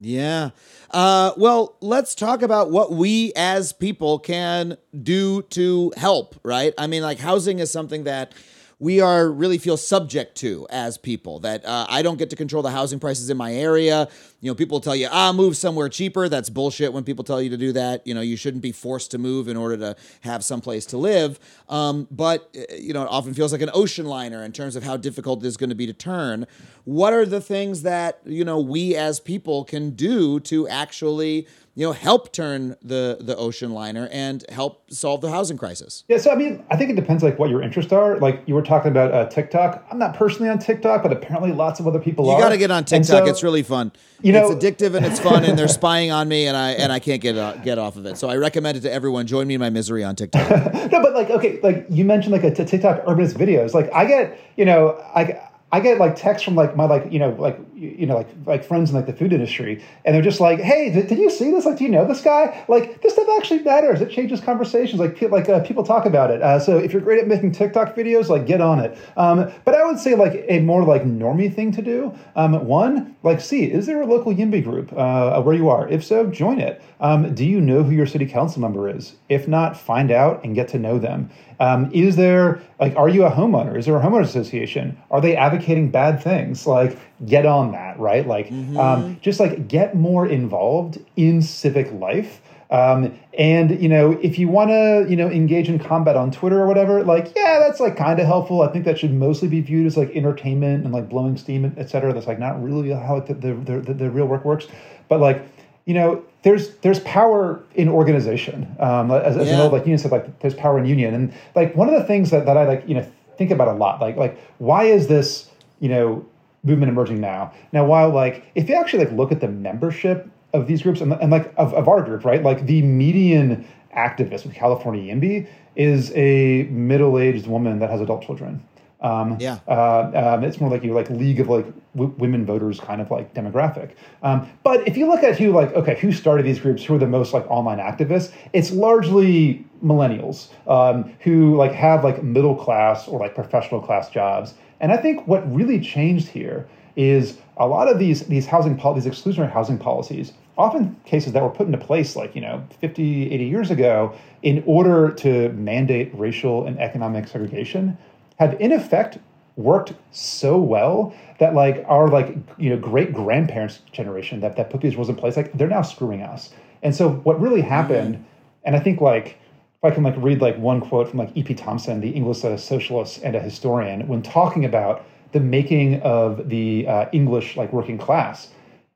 [0.00, 0.50] Yeah.
[0.92, 6.72] Uh, well, let's talk about what we as people can do to help, right?
[6.78, 8.32] I mean, like housing is something that
[8.80, 12.62] we are really feel subject to as people that uh, I don't get to control
[12.62, 14.08] the housing prices in my area.
[14.40, 16.28] You know, people tell you, ah, move somewhere cheaper.
[16.28, 18.06] That's bullshit when people tell you to do that.
[18.06, 21.40] You know, you shouldn't be forced to move in order to have someplace to live.
[21.68, 24.84] Um, but, uh, you know, it often feels like an ocean liner in terms of
[24.84, 26.46] how difficult it is going to be to turn.
[26.84, 31.48] What are the things that, you know, we as people can do to actually,
[31.78, 36.02] you know, help turn the, the ocean liner and help solve the housing crisis?
[36.08, 38.18] Yeah, so I mean, I think it depends like what your interests are.
[38.18, 39.86] Like you were talking about uh, TikTok.
[39.88, 42.38] I'm not personally on TikTok, but apparently lots of other people You are.
[42.38, 43.06] You got to get on TikTok.
[43.06, 43.92] so- it's really fun.
[44.22, 46.90] you know- it's addictive and it's fun, and they're spying on me, and I and
[46.90, 48.18] I can't get uh, get off of it.
[48.18, 49.28] So I recommend it to everyone.
[49.28, 50.50] Join me in my misery on TikTok.
[50.90, 53.72] no, but like okay, like you mentioned like a t- TikTok urbanist videos.
[53.72, 57.20] Like I get, you know, I I get like texts from like my like you
[57.20, 60.40] know like you know like like friends in like the food industry, and they're just
[60.40, 61.64] like, hey, did, did you see this?
[61.64, 62.64] Like, do you know this guy?
[62.68, 64.00] Like this stuff actually matters.
[64.00, 65.00] It changes conversations.
[65.00, 66.42] Like like uh, people talk about it.
[66.42, 68.98] Uh, so if you're great at making TikTok videos, like get on it.
[69.16, 72.16] Um, but I would say like a more like normie thing to do.
[72.36, 75.88] Um, one, like see, is there a local YIMBY group uh, where you are?
[75.88, 76.82] If so, join it.
[77.00, 79.14] Um, do you know who your city council member is?
[79.28, 81.30] If not, find out and get to know them.
[81.60, 83.76] Um, is there like, are you a homeowner?
[83.76, 84.96] Is there a homeowner association?
[85.10, 86.66] Are they advocating bad things?
[86.66, 88.26] Like, get on that, right?
[88.26, 92.40] Like, um, just like get more involved in civic life.
[92.70, 96.60] Um, and you know, if you want to, you know, engage in combat on Twitter
[96.60, 98.60] or whatever, like, yeah, that's like kind of helpful.
[98.60, 101.88] I think that should mostly be viewed as like entertainment and like blowing steam, et
[101.88, 102.12] cetera.
[102.12, 104.66] That's like not really how the, the, the, the real work works.
[105.08, 105.42] But like,
[105.86, 108.76] you know, there's there's power in organization.
[108.78, 111.14] Um, as, as an old like union said, like there's power in union.
[111.14, 113.72] And like one of the things that, that I like, you know, think about a
[113.72, 115.50] lot, like like why is this,
[115.80, 116.26] you know,
[116.68, 117.52] movement emerging now?
[117.72, 121.12] Now, while like if you actually like look at the membership of these groups and,
[121.14, 122.42] and like of, of our group, right?
[122.42, 123.66] Like the median
[123.96, 125.46] activist with California YIMBY
[125.76, 128.62] is a middle-aged woman that has adult children.
[129.00, 129.58] Um, Yeah.
[129.68, 133.10] uh, um, it's more like you like league of like w- women voters kind of
[133.10, 133.90] like demographic.
[134.22, 136.98] Um, but if you look at who like okay who started these groups, who are
[136.98, 143.08] the most like online activists, it's largely millennials um, who like have like middle class
[143.08, 144.54] or like professional class jobs.
[144.80, 149.06] And I think what really changed here is a lot of these these housing these
[149.06, 153.44] exclusionary housing policies often cases that were put into place like you know 50 80
[153.44, 154.12] years ago
[154.42, 157.96] in order to mandate racial and economic segregation
[158.38, 159.18] have in effect
[159.56, 164.80] worked so well that like our like you know great grandparents generation that that put
[164.80, 166.50] these rules in place like they're now screwing us
[166.82, 168.24] and so what really happened
[168.64, 169.38] and i think like
[169.82, 172.56] if i can like read like one quote from like ep thompson the english uh,
[172.56, 177.98] socialist and a historian when talking about the making of the uh, english like working
[177.98, 178.52] class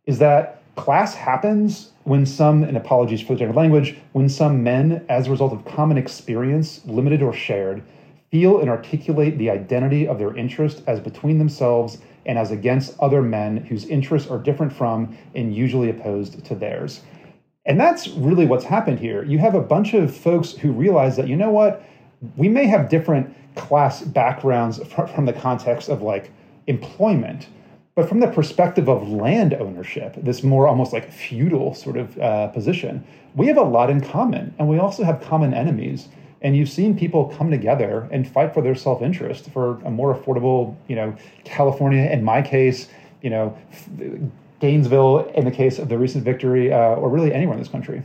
[0.07, 5.05] is that class happens when some, and apologies for the gender language, when some men,
[5.09, 7.83] as a result of common experience, limited or shared,
[8.31, 13.21] feel and articulate the identity of their interest as between themselves and as against other
[13.21, 17.03] men whose interests are different from and usually opposed to theirs.
[17.65, 19.25] And that's really what's happened here.
[19.25, 21.85] You have a bunch of folks who realize that, you know what,
[22.37, 24.81] we may have different class backgrounds
[25.15, 26.31] from the context of like
[26.67, 27.49] employment,
[27.95, 32.49] but from the perspective of land ownership, this more almost like feudal sort of uh,
[32.49, 33.05] position,
[33.35, 34.55] we have a lot in common.
[34.59, 36.09] And we also have common enemies.
[36.41, 40.15] And you've seen people come together and fight for their self interest for a more
[40.15, 42.89] affordable, you know, California, in my case,
[43.23, 43.57] you know,
[44.63, 48.05] Gainesville in the case of the recent victory, uh, or really anywhere in this country.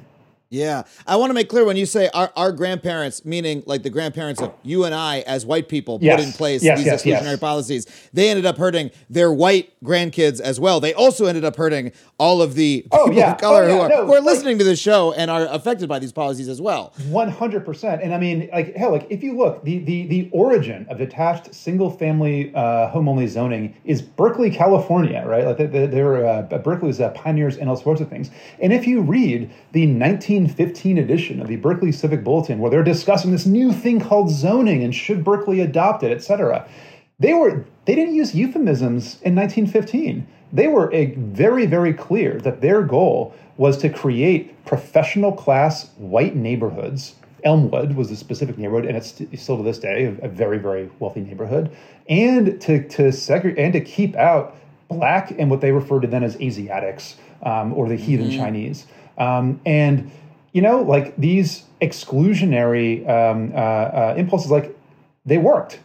[0.50, 0.84] Yeah.
[1.06, 4.42] I want to make clear when you say our, our grandparents, meaning like the grandparents
[4.42, 6.16] of you and I as white people Yes.
[6.20, 10.40] put in place Yes, these yes, exclusionary policies, they ended up hurting their white grandkids
[10.40, 10.80] as well.
[10.80, 13.34] They also ended up hurting all of the Oh, people yeah.
[13.34, 13.74] of color Oh, yeah.
[13.76, 16.14] who are, No, who are like- listening to this show and are affected by these
[16.14, 16.94] policies as well.
[17.10, 20.30] One hundred percent, and I mean, like hell, like if you look, the the the
[20.32, 25.46] origin of detached single family uh, home only zoning is Berkeley, California, right?
[25.46, 28.32] Like they, they, they're uh, Berkeley was uh, pioneers in all sorts of things.
[28.62, 29.86] And if you read the
[30.44, 34.84] 1915 edition of the Berkeley Civic Bulletin, where they're discussing this new thing called zoning
[34.84, 36.68] and should Berkeley adopt it, et cetera,
[37.20, 42.82] they were they didn't use euphemisms in 1915 they were very very clear that their
[42.82, 47.16] goal was to create professional class white neighborhoods.
[47.44, 51.22] Elmwood was a specific neighborhood and it's still to this day a, very very wealthy
[51.22, 51.76] neighborhood.
[52.08, 54.56] And to to segregate and to keep out
[54.88, 58.88] black and what they referred to then as asiatics um, or the heathen chinese.
[59.18, 60.12] Um, and
[60.58, 64.76] you know like these exclusionary um, uh, uh, impulses like
[65.24, 65.80] they worked.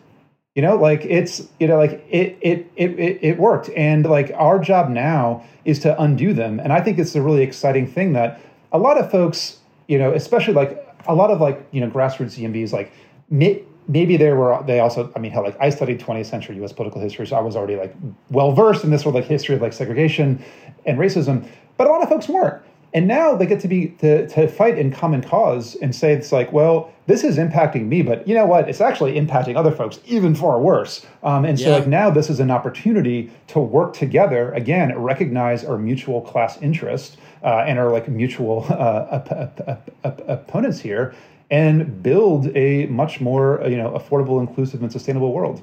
[0.55, 2.91] You know like it's you know like it, it it
[3.29, 3.69] it worked.
[3.77, 6.59] And like our job now is to undo them.
[6.59, 8.41] And i think it's a really exciting thing that
[8.73, 9.59] a lot of folks
[9.89, 10.73] you know especially like
[11.07, 12.89] a lot of like you know grassroots YIMBYs like
[13.29, 17.01] maybe they were they also i mean hell like i studied 20th century us political
[17.01, 17.93] history so i was already like
[18.31, 20.43] well versed in this sort of like history of like segregation
[20.87, 21.47] and racism.
[21.77, 22.63] But a lot of folks weren't
[22.95, 26.33] and now they get to be to, to fight in common cause and say it's
[26.33, 28.69] like well this is impacting me but you know what?
[28.69, 31.05] It's actually impacting other folks even far worse.
[31.23, 35.79] Um, and so like now this is an opportunity to work together again recognize our
[35.79, 38.75] mutual class interest uh, and our like mutual uh,
[39.11, 41.15] op- op- op- op- opponents here
[41.51, 45.63] and build a much more you know affordable inclusive and sustainable world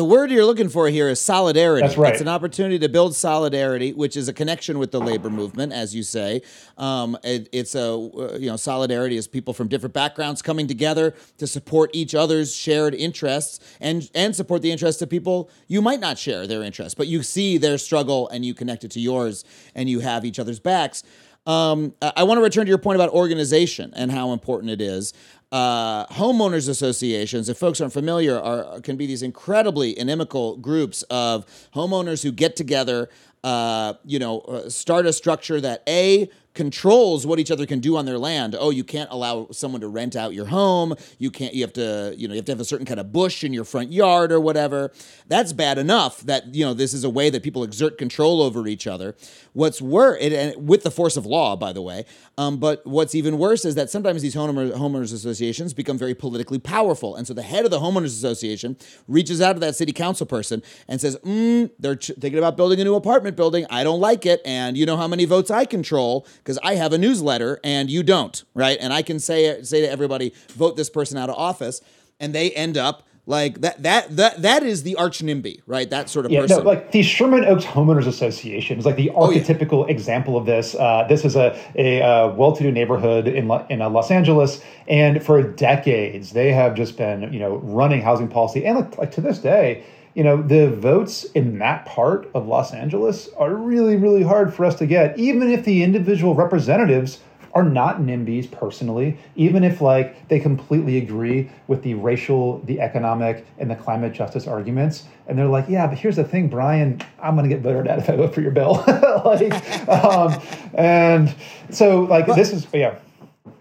[0.00, 1.82] The word you're looking for here is solidarity.
[1.86, 2.12] That's right.
[2.14, 5.94] It's an opportunity to build solidarity, which is a connection with the labor movement, as
[5.94, 6.40] you say.
[6.78, 8.08] Um, it- it's a
[8.40, 12.94] you know solidarity is people from different backgrounds coming together to support each other's shared
[12.94, 17.06] interests and and support the interests of people you might not share their interests, but
[17.06, 19.44] you see their struggle and you connect it to yours
[19.74, 21.02] and you have each other's backs.
[21.46, 25.12] Um, I want to return to your point about organization and how important it is.
[25.52, 31.44] Uh, homeowners associations, if folks aren't familiar, are can be these incredibly inimical groups of
[31.74, 33.08] homeowners who get together,
[33.42, 37.96] uh, you know, uh, start a structure that a controls what each other can do
[37.96, 38.56] on their land.
[38.58, 40.94] Oh, you can't allow someone to rent out your home.
[41.18, 41.54] You can't.
[41.54, 42.14] You have to.
[42.16, 44.32] You know, you have to have a certain kind of bush in your front yard
[44.32, 44.92] or whatever.
[45.28, 46.20] That's bad enough.
[46.22, 49.16] That you know, this is a way that people exert control over each other.
[49.52, 52.04] What's worse, and with the force of law, by the way.
[52.36, 56.58] Um, but what's even worse is that sometimes these homeowners, homeowners associations become very politically
[56.58, 58.76] powerful, and so the head of the homeowners association
[59.06, 62.80] reaches out to that city council person and says, mm, "They're ch- thinking about building
[62.80, 63.66] a new apartment building.
[63.70, 66.92] I don't like it, and you know how many votes I control because I have
[66.92, 68.76] a newsletter and you don't, right?
[68.80, 71.80] And I can say say to everybody, vote this person out of office,
[72.18, 75.88] and they end up." Like that, that, that, that is the arch NIMBY, right?
[75.88, 76.64] That sort of Yeah, person.
[76.64, 79.40] no, like the Sherman Oaks Homeowners Association is like the Oh, yeah.
[79.40, 80.74] archetypical example of this.
[80.74, 85.40] Uh, this is a, a, uh well-to-do neighborhood in in uh, Los Angeles, and for
[85.42, 89.38] decades they have just been you know running housing policy, and like, like to this
[89.38, 89.84] day,
[90.14, 94.64] you know the votes in that part of Los Angeles are really really hard for
[94.64, 97.20] us to get, even if the individual representatives
[97.52, 103.44] are not NIMBYs personally, even if like they completely agree with the racial, the economic,
[103.58, 107.36] and the climate justice arguments, and they're like, yeah, but here's the thing, Brian, I'm
[107.36, 108.84] gonna get voted out if I vote for your bill.
[109.24, 110.40] like, um,
[110.74, 111.34] and
[111.70, 112.98] so like this is yeah.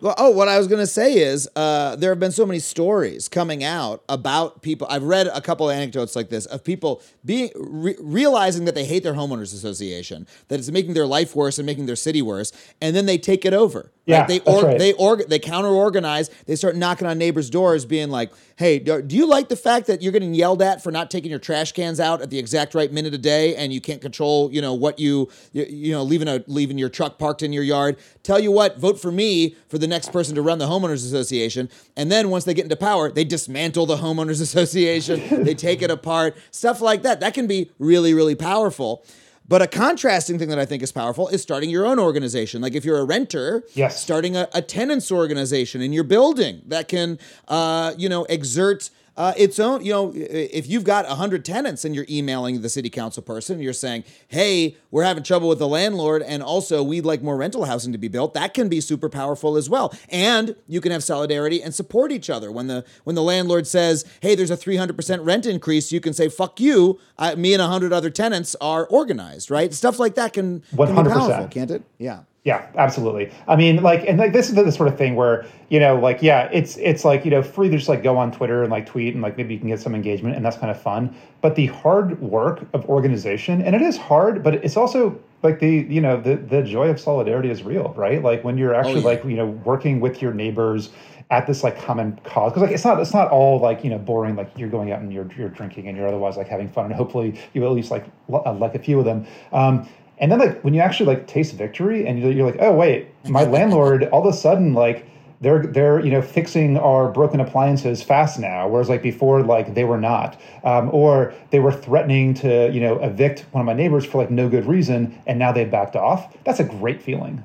[0.01, 2.59] Well, oh, what I was going to say is uh, there have been so many
[2.59, 4.87] stories coming out about people.
[4.89, 9.03] I've read a couple anecdotes like this of people being re- realizing that they hate
[9.03, 12.95] their homeowners association, that it's making their life worse and making their city worse, and
[12.95, 13.91] then they take it over.
[14.09, 14.79] Yeah, they or, right.
[14.79, 16.29] they org- they counter organize.
[16.45, 19.87] They start knocking on neighbors' doors, being like, "Hey, do do you like the fact
[19.87, 22.73] that you're getting yelled at for not taking your trash cans out at the exact
[22.73, 26.03] right minute of day, and you can't control, you know, what you you, you know
[26.03, 27.97] leaving a leaving your truck parked in your yard?
[28.23, 31.69] Tell you what, vote for me for the next person to run the homeowners association.
[31.95, 35.91] And then once they get into power, they dismantle the homeowners association, they take it
[35.91, 37.19] apart, stuff like that.
[37.19, 39.03] That can be really, really powerful.
[39.49, 42.61] But a contrasting thing that I think is powerful is starting your own organization.
[42.61, 43.99] Like if you're a renter, Yes.
[43.99, 49.33] starting a, a tenants organization in your building that can, uh, you know, exert uh,
[49.35, 49.83] its own.
[49.83, 53.55] You know, if you've got a hundred tenants and you're emailing the city council person,
[53.55, 57.35] and you're saying, "Hey, we're having trouble with the landlord, and also we'd like more
[57.35, 59.93] rental housing to be built." That can be super powerful as well.
[60.07, 64.05] And you can have solidarity and support each other when the when the landlord says,
[64.21, 67.61] "Hey, there's a 300 percent rent increase," you can say, "Fuck you." I, me and
[67.61, 69.73] a hundred other tenants are organized, right?
[69.73, 71.11] Stuff like that can, can be 100%.
[71.11, 71.83] powerful, can't it?
[71.97, 72.21] Yeah.
[72.45, 73.31] Yeah, absolutely.
[73.47, 76.21] I mean, like, and like this is the sort of thing where you know, like,
[76.21, 78.85] yeah, it's it's like you know, free to just like go on Twitter and like
[78.85, 81.13] tweet and like maybe you can get some engagement and that's kind of fun.
[81.41, 85.85] But the hard work of organization, and it is hard, but it's also like the
[85.89, 88.23] you know the the joy of solidarity is real, right?
[88.23, 89.07] Like when you're actually yeah.
[89.07, 90.91] like you know working with your neighbors
[91.31, 93.99] at this like common cause because like it's not it's not all like you know
[93.99, 96.85] boring like you're going out and you're you're drinking and you're otherwise like having fun
[96.85, 99.87] and hopefully you at least like l- uh, like a few of them um
[100.19, 103.07] and then like when you actually like taste victory and you're, you're like oh wait
[103.25, 105.05] my landlord all of a sudden like
[105.41, 109.83] they're they're you know fixing our broken appliances fast now whereas like before like they
[109.83, 114.05] were not um, or they were threatening to you know evict one of my neighbors
[114.05, 117.43] for like no good reason and now they've backed off that's a great feeling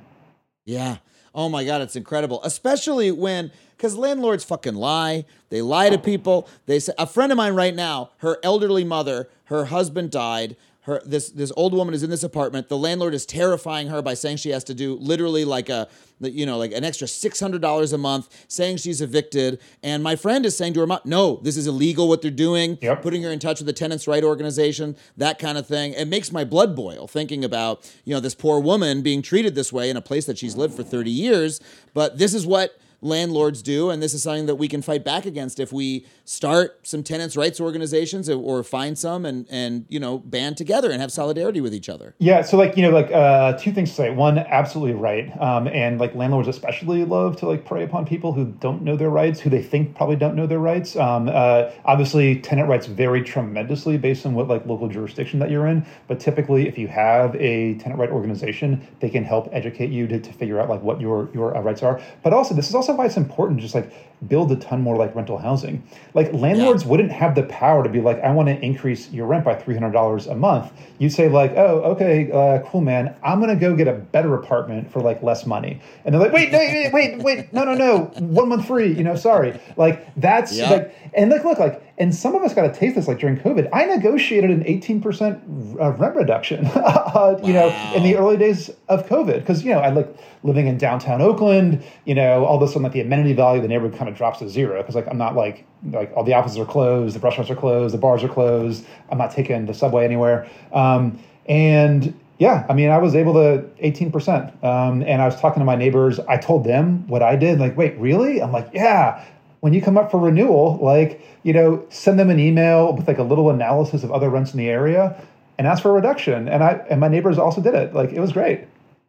[0.64, 0.96] Yeah.
[1.34, 2.40] Oh my God, it's incredible.
[2.44, 5.24] Especially when, because landlords fucking lie.
[5.50, 6.48] They lie to people.
[6.66, 10.56] They say, a friend of mine right now, her elderly mother, her husband died.
[10.84, 12.68] Her this this old woman is in this apartment.
[12.68, 15.88] The landlord is terrifying her by saying she has to do literally like a
[16.20, 19.60] you know like an extra six hundred dollars a month, saying she's evicted.
[19.82, 22.06] And my friend is saying to her mom, "No, this is illegal.
[22.06, 22.76] What they're doing.
[22.82, 23.00] Yep.
[23.00, 25.94] Putting her in touch with the tenants' right organization, that kind of thing.
[25.94, 29.72] It makes my blood boil thinking about you know this poor woman being treated this
[29.72, 31.60] way in a place that she's lived for 30 years.
[31.94, 35.26] But this is what landlords do, and this is something that we can fight back
[35.26, 40.18] against if we start some tenants' rights organizations or- find some and and you know
[40.18, 42.14] band together and have solidarity with each other.
[42.18, 44.10] Yeah, so like you know, like uh, two things to say.
[44.10, 48.46] One, absolutely right, um, and like landlords especially love to like prey upon people who
[48.46, 50.96] don't know their rights, who they think probably don't know their rights.
[50.96, 55.66] Um, uh, obviously, tenant rights vary tremendously based on what like local jurisdiction that you're
[55.66, 60.06] in, but typically, if you have a tenant right organization, they can help educate you
[60.06, 62.00] to, to figure out like what your your uh, rights are.
[62.22, 63.92] But also, this is also why it's important to just like
[64.28, 65.82] build a ton more like rental housing.
[66.14, 69.44] Like landlords wouldn't have the power to be like, I want to increase your rent
[69.44, 70.72] by three hundred dollars a month.
[70.98, 73.14] You say like, oh, okay, uh, cool, man.
[73.22, 76.52] I'm gonna go get a better apartment for like less money, and they're like, wait,
[76.52, 78.92] no, wait, wait, wait, no, no, no, one month free.
[78.92, 79.60] You know, sorry.
[79.76, 80.70] Like that's Yeah.
[80.70, 83.06] like, and like, look, like, and some of us got to taste this.
[83.06, 86.66] Like during COVID, I negotiated an eighteen percent rent reduction.
[86.74, 90.66] uh, you know, in the early days of COVID, because you know, I like living
[90.66, 91.84] in downtown Oakland.
[92.04, 94.16] You know, all of a sudden, like the amenity value of the neighborhood kind of
[94.16, 97.20] drops to zero because like I'm not like like all the offices are closed, the
[97.20, 98.84] restaurants are closed, the bars are closed.
[99.10, 100.48] I'm not taking the subway anywhere.
[100.72, 104.64] Um, and yeah, I mean, I was able to 18%.
[104.64, 106.18] Um, and I was talking to my neighbors.
[106.20, 107.60] I told them what I did.
[107.60, 108.42] Like, wait, really?
[108.42, 109.24] I'm like, yeah.
[109.64, 113.16] When you come up for renewal, like, you know, send them an email with like
[113.16, 115.18] a little analysis of other rents in the area
[115.56, 116.48] and ask for a reduction.
[116.48, 117.94] And I and my neighbors also did it.
[117.94, 118.66] Like, it was great.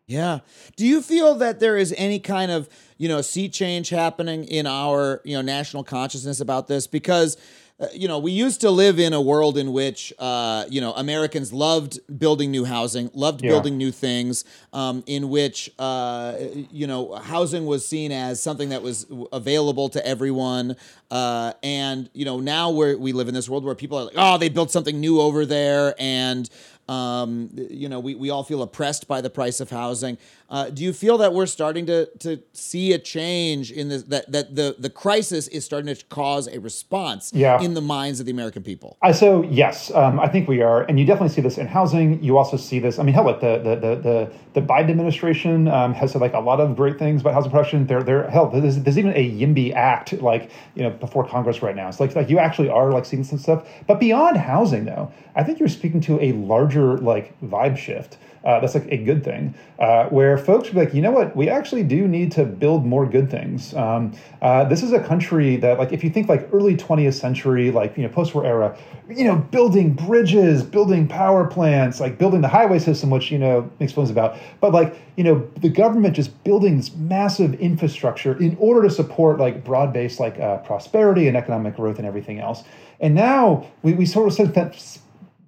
[0.08, 0.40] Yeah.
[0.78, 4.66] Do you feel that there is any kind of, you know, sea change happening in
[4.66, 6.88] our, you know, national consciousness about this?
[6.88, 7.36] Because,
[7.78, 10.94] uh, you know, we used to live in a world in which, uh, you know,
[10.94, 13.50] Americans loved building new housing, loved Yeah.
[13.52, 16.36] building new things, um, in which, uh,
[16.72, 20.78] you know, housing was seen as something that was available to everyone.
[21.12, 24.16] Uh, and, you know, now we're, we live in this world where people are like,
[24.16, 25.96] oh, they built something new over there.
[26.00, 26.50] And,
[26.88, 30.18] um, you know, we, we all feel oppressed by the price of housing.
[30.50, 34.32] Uh, do you feel that we're starting to to see a change in this that
[34.32, 37.60] that the the crisis is starting to cause a response Yeah.
[37.62, 38.98] in the minds of the American people?
[39.02, 42.22] I so yes, um, I think we are, and you definitely see this in housing.
[42.24, 43.00] You also see this.
[43.00, 46.34] I mean, hell, like the the the the, the Biden administration um, has said like
[46.34, 47.88] a lot of great things about housing production.
[47.88, 51.76] There, there, hell, there's, there's even a YIMBY Act like you know before Congress right
[51.76, 51.88] now.
[51.90, 53.68] It's like like you actually are like seeing some stuff.
[53.88, 58.18] But beyond housing, though, I think you're speaking to a larger like vibe shift.
[58.46, 61.36] Uh, that's like a good thing, uh, where folks would be like, you know what,
[61.36, 63.74] we actually do need to build more good things.
[63.74, 67.72] Um, uh, this is a country that, like, if you think like early 20th century,
[67.72, 68.78] like you know, post-war era,
[69.10, 73.70] you know, building bridges, building power plants, like building the highway system, which you know
[73.80, 78.56] makes films about, but like you know, the government just building this massive infrastructure in
[78.60, 82.64] order to support like broad-based like uh, prosperity and economic growth and everything else.
[83.00, 85.00] And now we, we sort of sense that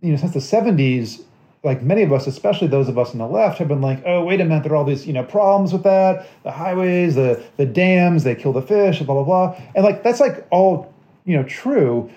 [0.01, 1.23] you know since the 70s
[1.63, 4.23] like many of us, especially those of us on the left, have been like, oh,
[4.23, 7.43] wait a minute, there are all these, you know, problems with that, the highways, the
[7.57, 9.61] the dams, they kill the fish, blah blah blah.
[9.75, 10.93] And like that's like all,
[11.25, 12.09] you know, true.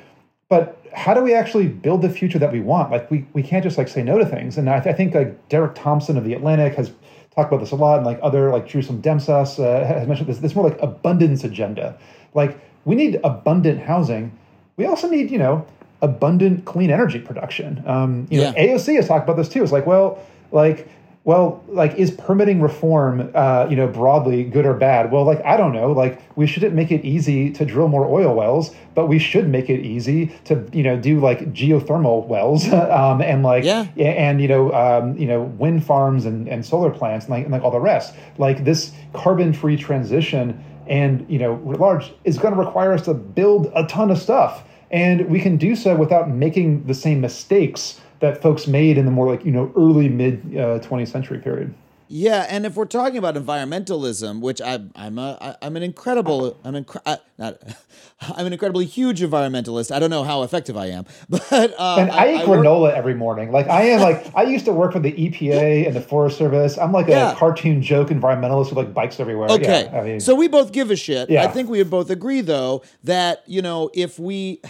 [0.49, 2.91] But how do we actually build the future that we want?
[2.91, 4.59] Like we we can't just like say no to things.
[4.59, 6.93] And I, th- I think like Derek Thompson of the Atlantic has
[7.35, 10.39] talked about this a lot, and like other like Jerusalem Demsas uh, has mentioned this.
[10.39, 11.99] This more like abundance agenda.
[12.35, 14.37] Like we need abundant housing.
[14.77, 15.67] We also need, you know,
[16.03, 17.83] abundant clean energy production.
[17.87, 19.63] Um, you know, AOC has talked about this too.
[19.63, 20.19] It's like, well,
[20.53, 20.89] like,
[21.23, 25.13] well, like, is permitting reform, uh, you know, broadly good or bad?
[25.13, 25.93] Well, like, I don't know.
[25.93, 29.69] Like, we shouldn't make it easy to drill more oil wells, but we should make
[29.69, 33.87] it easy to, you know, do like geothermal wells, um, and like, Yeah.
[33.99, 37.53] and you know, um, you know, wind farms and, and solar plants and like, and
[37.53, 38.15] like all the rest.
[38.39, 43.71] Like this carbon-free transition, and you know, large is going to require us to build
[43.75, 48.43] a ton of stuff and we can do so without making the same mistakes that
[48.43, 51.75] folks made in the more like you know early mid uh, 20th century period
[52.13, 56.59] Yeah, and if we're talking about environmentalism, which I, I'm a, I, I'm an incredible,
[56.65, 57.63] I'm incre- I, not,
[58.21, 59.95] I'm an incredibly huge environmentalist.
[59.95, 63.15] I don't know how effective I am, but uh, and I, eat work- granola every
[63.15, 66.37] morning like i am like i used to work for the epa and the forest
[66.37, 67.35] service i'm like a Yeah.
[67.37, 70.91] cartoon joke environmentalist with like bikes everywhere Okay, yeah, I mean, so we both give
[70.91, 71.31] a shit.
[71.31, 71.45] Yeah.
[71.45, 74.61] I think we would both agree, though, that you know, if we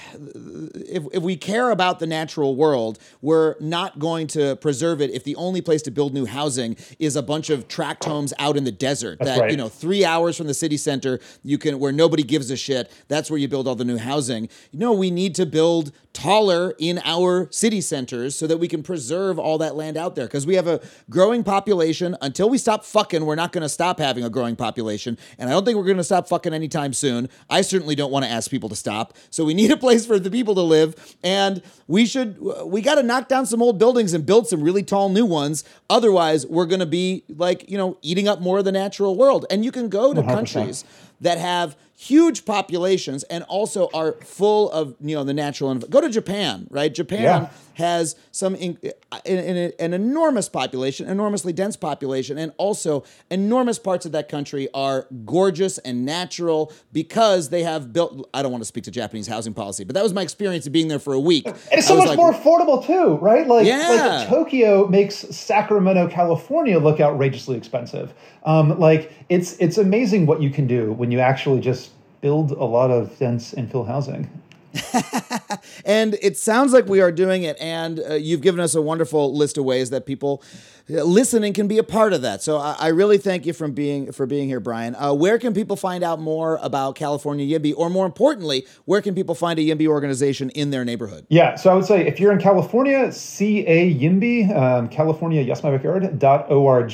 [0.74, 5.24] if if we care about the natural world, we're not going to preserve it if
[5.24, 8.64] the only place to build new housing is a bunch of tract homes out in
[8.64, 9.20] the desert.
[9.20, 9.52] that right.
[9.52, 12.90] you know, three hours from the city center, you can where nobody gives a shit.
[13.06, 14.48] That's where you build all the new housing.
[14.72, 18.82] You know, we need to build taller in our city centers so that we can
[18.82, 22.16] preserve all that land out there because we have a growing population.
[22.20, 25.52] Until we stop fucking, we're not going to stop having a growing population, and I
[25.52, 27.28] don't think we're going to stop fucking anytime soon.
[27.48, 29.16] I certainly don't want to ask people to stop.
[29.30, 32.96] So we need a place for the people to live, and we should we got
[32.96, 35.64] to knock down some old buildings and build some really tall new ones.
[35.88, 39.46] Otherwise, we're going to be like you know eating up more of the natural world.
[39.50, 40.26] And you can go to 100%.
[40.26, 40.84] countries
[41.20, 46.00] that have huge populations and also are full of you know the natural env- go
[46.00, 47.48] to japan right japan Yeah.
[47.74, 48.78] has some in,
[49.26, 54.66] in, in- an enormous population enormously dense population and also enormous parts of that country
[54.72, 59.26] are gorgeous and natural because they have built i don't want to speak to japanese
[59.26, 61.86] housing policy but that was my experience of being there for a week and it's
[61.86, 63.46] so much like, more affordable too, right?
[63.46, 64.20] Like, Yeah.
[64.20, 68.14] like Tokyo makes Sacramento, California look outrageously expensive.
[68.44, 71.89] Um, like it's it's amazing what you can do when you actually just
[72.20, 74.28] build a lot of dense infill housing.
[75.84, 77.56] And it sounds like we are doing it.
[77.60, 80.42] And uh, you've given us a wonderful list of ways that people
[80.90, 82.42] uh, listening can be a part of that.
[82.42, 84.94] So I, I really thank you for being for being here, Brian.
[84.94, 89.14] Uh, where can people find out more about California Yimby, or more importantly, where can
[89.14, 91.26] people find a Yimby organization in their neighborhood?
[91.28, 95.70] Yeah, so I would say if you're in California, CA YIMBY, um, California Yes My
[95.70, 96.90] Backyard dot org.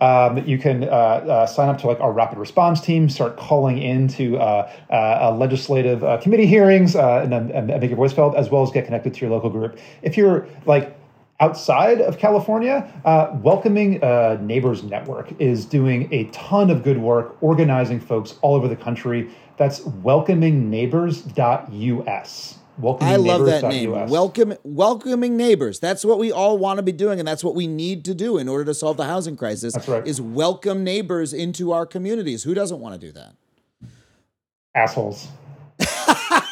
[0.00, 3.78] Um, you can uh, uh, sign up to like our rapid response team, start calling
[3.80, 8.62] into uh, legislative committee hearings, uh, and, then- and make your voice felt, as well
[8.62, 9.78] as get connected to your local group.
[10.02, 10.96] If you're like
[11.40, 17.36] outside of California, uh, Welcoming uh, Neighbors Network is doing a ton of good work
[17.40, 19.30] organizing folks all over the country.
[19.56, 22.54] That's welcomingneighbors.us.
[22.78, 23.90] Welcoming I love that name.
[23.90, 24.10] welcomingneighbors.us.
[24.10, 25.80] Welcome, welcoming neighbors.
[25.80, 28.38] That's what we all want to be doing, and that's what we need to do
[28.38, 29.74] in order to solve the housing crisis.
[29.74, 30.06] That's right.
[30.06, 32.44] Is welcome neighbors into our communities.
[32.44, 33.34] Who doesn't want to do that?
[34.74, 35.28] assholes.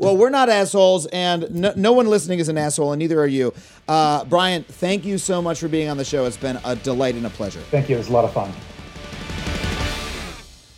[0.00, 3.26] Well, we're not assholes, and no, no one listening is an asshole, and neither are
[3.26, 3.52] you.
[3.86, 6.24] Uh, Brian, thank you so much for being on the show.
[6.24, 7.60] It's been a delight and a pleasure.
[7.70, 7.96] Thank you.
[7.96, 8.50] It was a lot of fun.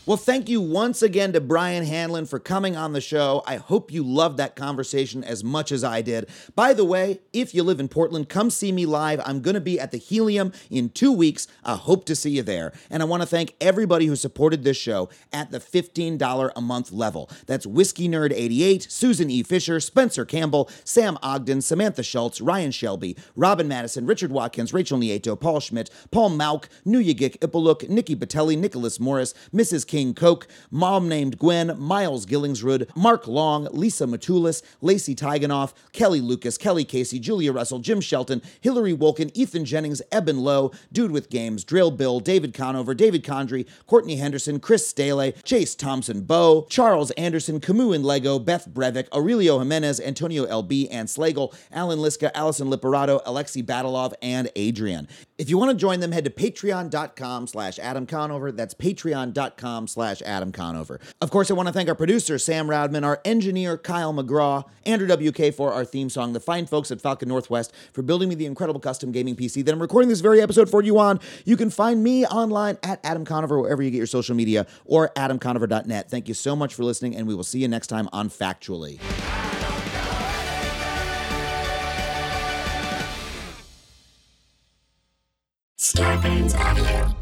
[0.05, 3.45] Well, thank you once again to Brian Hanlon for coming on the show.
[3.47, 6.29] I hope you loved that conversation as much as I did.
[6.57, 9.21] By the way, if you live in Portland, come see me live.
[9.25, 11.47] I'm going to be at the Helium in two weeks.
[11.63, 12.73] I hope to see you there.
[12.91, 16.91] And I want to thank everybody who supported this show at the $15 a month
[16.91, 17.31] level.
[17.47, 19.45] That's Whiskey Nerd 88, Susan E.
[19.45, 25.39] Fisher, Spencer Campbell, Sam Ogden, Samantha Schultz, Ryan Shelby, Robin Madison, Richard Watkins, Rachel Nieto,
[25.39, 29.92] Paul Schmidt, Paul Mauk, Nuyagik Ipaluk, Nikki Batelli, Nicholas Morris, Mrs.
[29.93, 36.57] King Coke, Mom Named Gwen, Miles Gillingsrud, Mark Long, Lisa Matulis, Lacey Tiganoff, Kelly Lucas,
[36.57, 41.63] Kelly Casey, Julia Russell, Jim Shelton, Hillary Wolkin, Ethan Jennings, Eben Lowe, Dude with Games,
[41.63, 47.61] Drill Bill, David Conover, David Condry, Courtney Henderson, Chris Staley, Chase Thompson Bow, Charles Anderson,
[47.61, 53.23] Camus and Lego, Beth Brevik, Aurelio Jimenez, Antonio LB, Ann Slagle, Alan Liska, Allison Liperato,
[53.25, 55.07] Alexi Batalov, and Adrian.
[55.37, 58.53] If you want to join them, head to patreon.com slash Adam Conover.
[58.53, 61.01] That's patreon.com patreon.com slash Adam Conover.
[61.21, 65.09] Of course, I want to thank our producer, Sam Roudman, our engineer, Kyle McGraw, Andrew
[65.09, 68.47] WK for our theme song, the fine folks at Falcon Northwest for building me the
[68.47, 71.21] incredible custom gaming PC that I'm recording this very episode for you on.
[71.45, 75.11] You can find me online at Adam Conover, wherever you get your social media, or
[75.11, 76.11] adamconover.net.
[76.11, 79.01] Thank you so much for listening, and we will see you next time on Factually.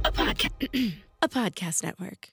[0.05, 0.13] A,
[1.23, 2.31] a podcast network.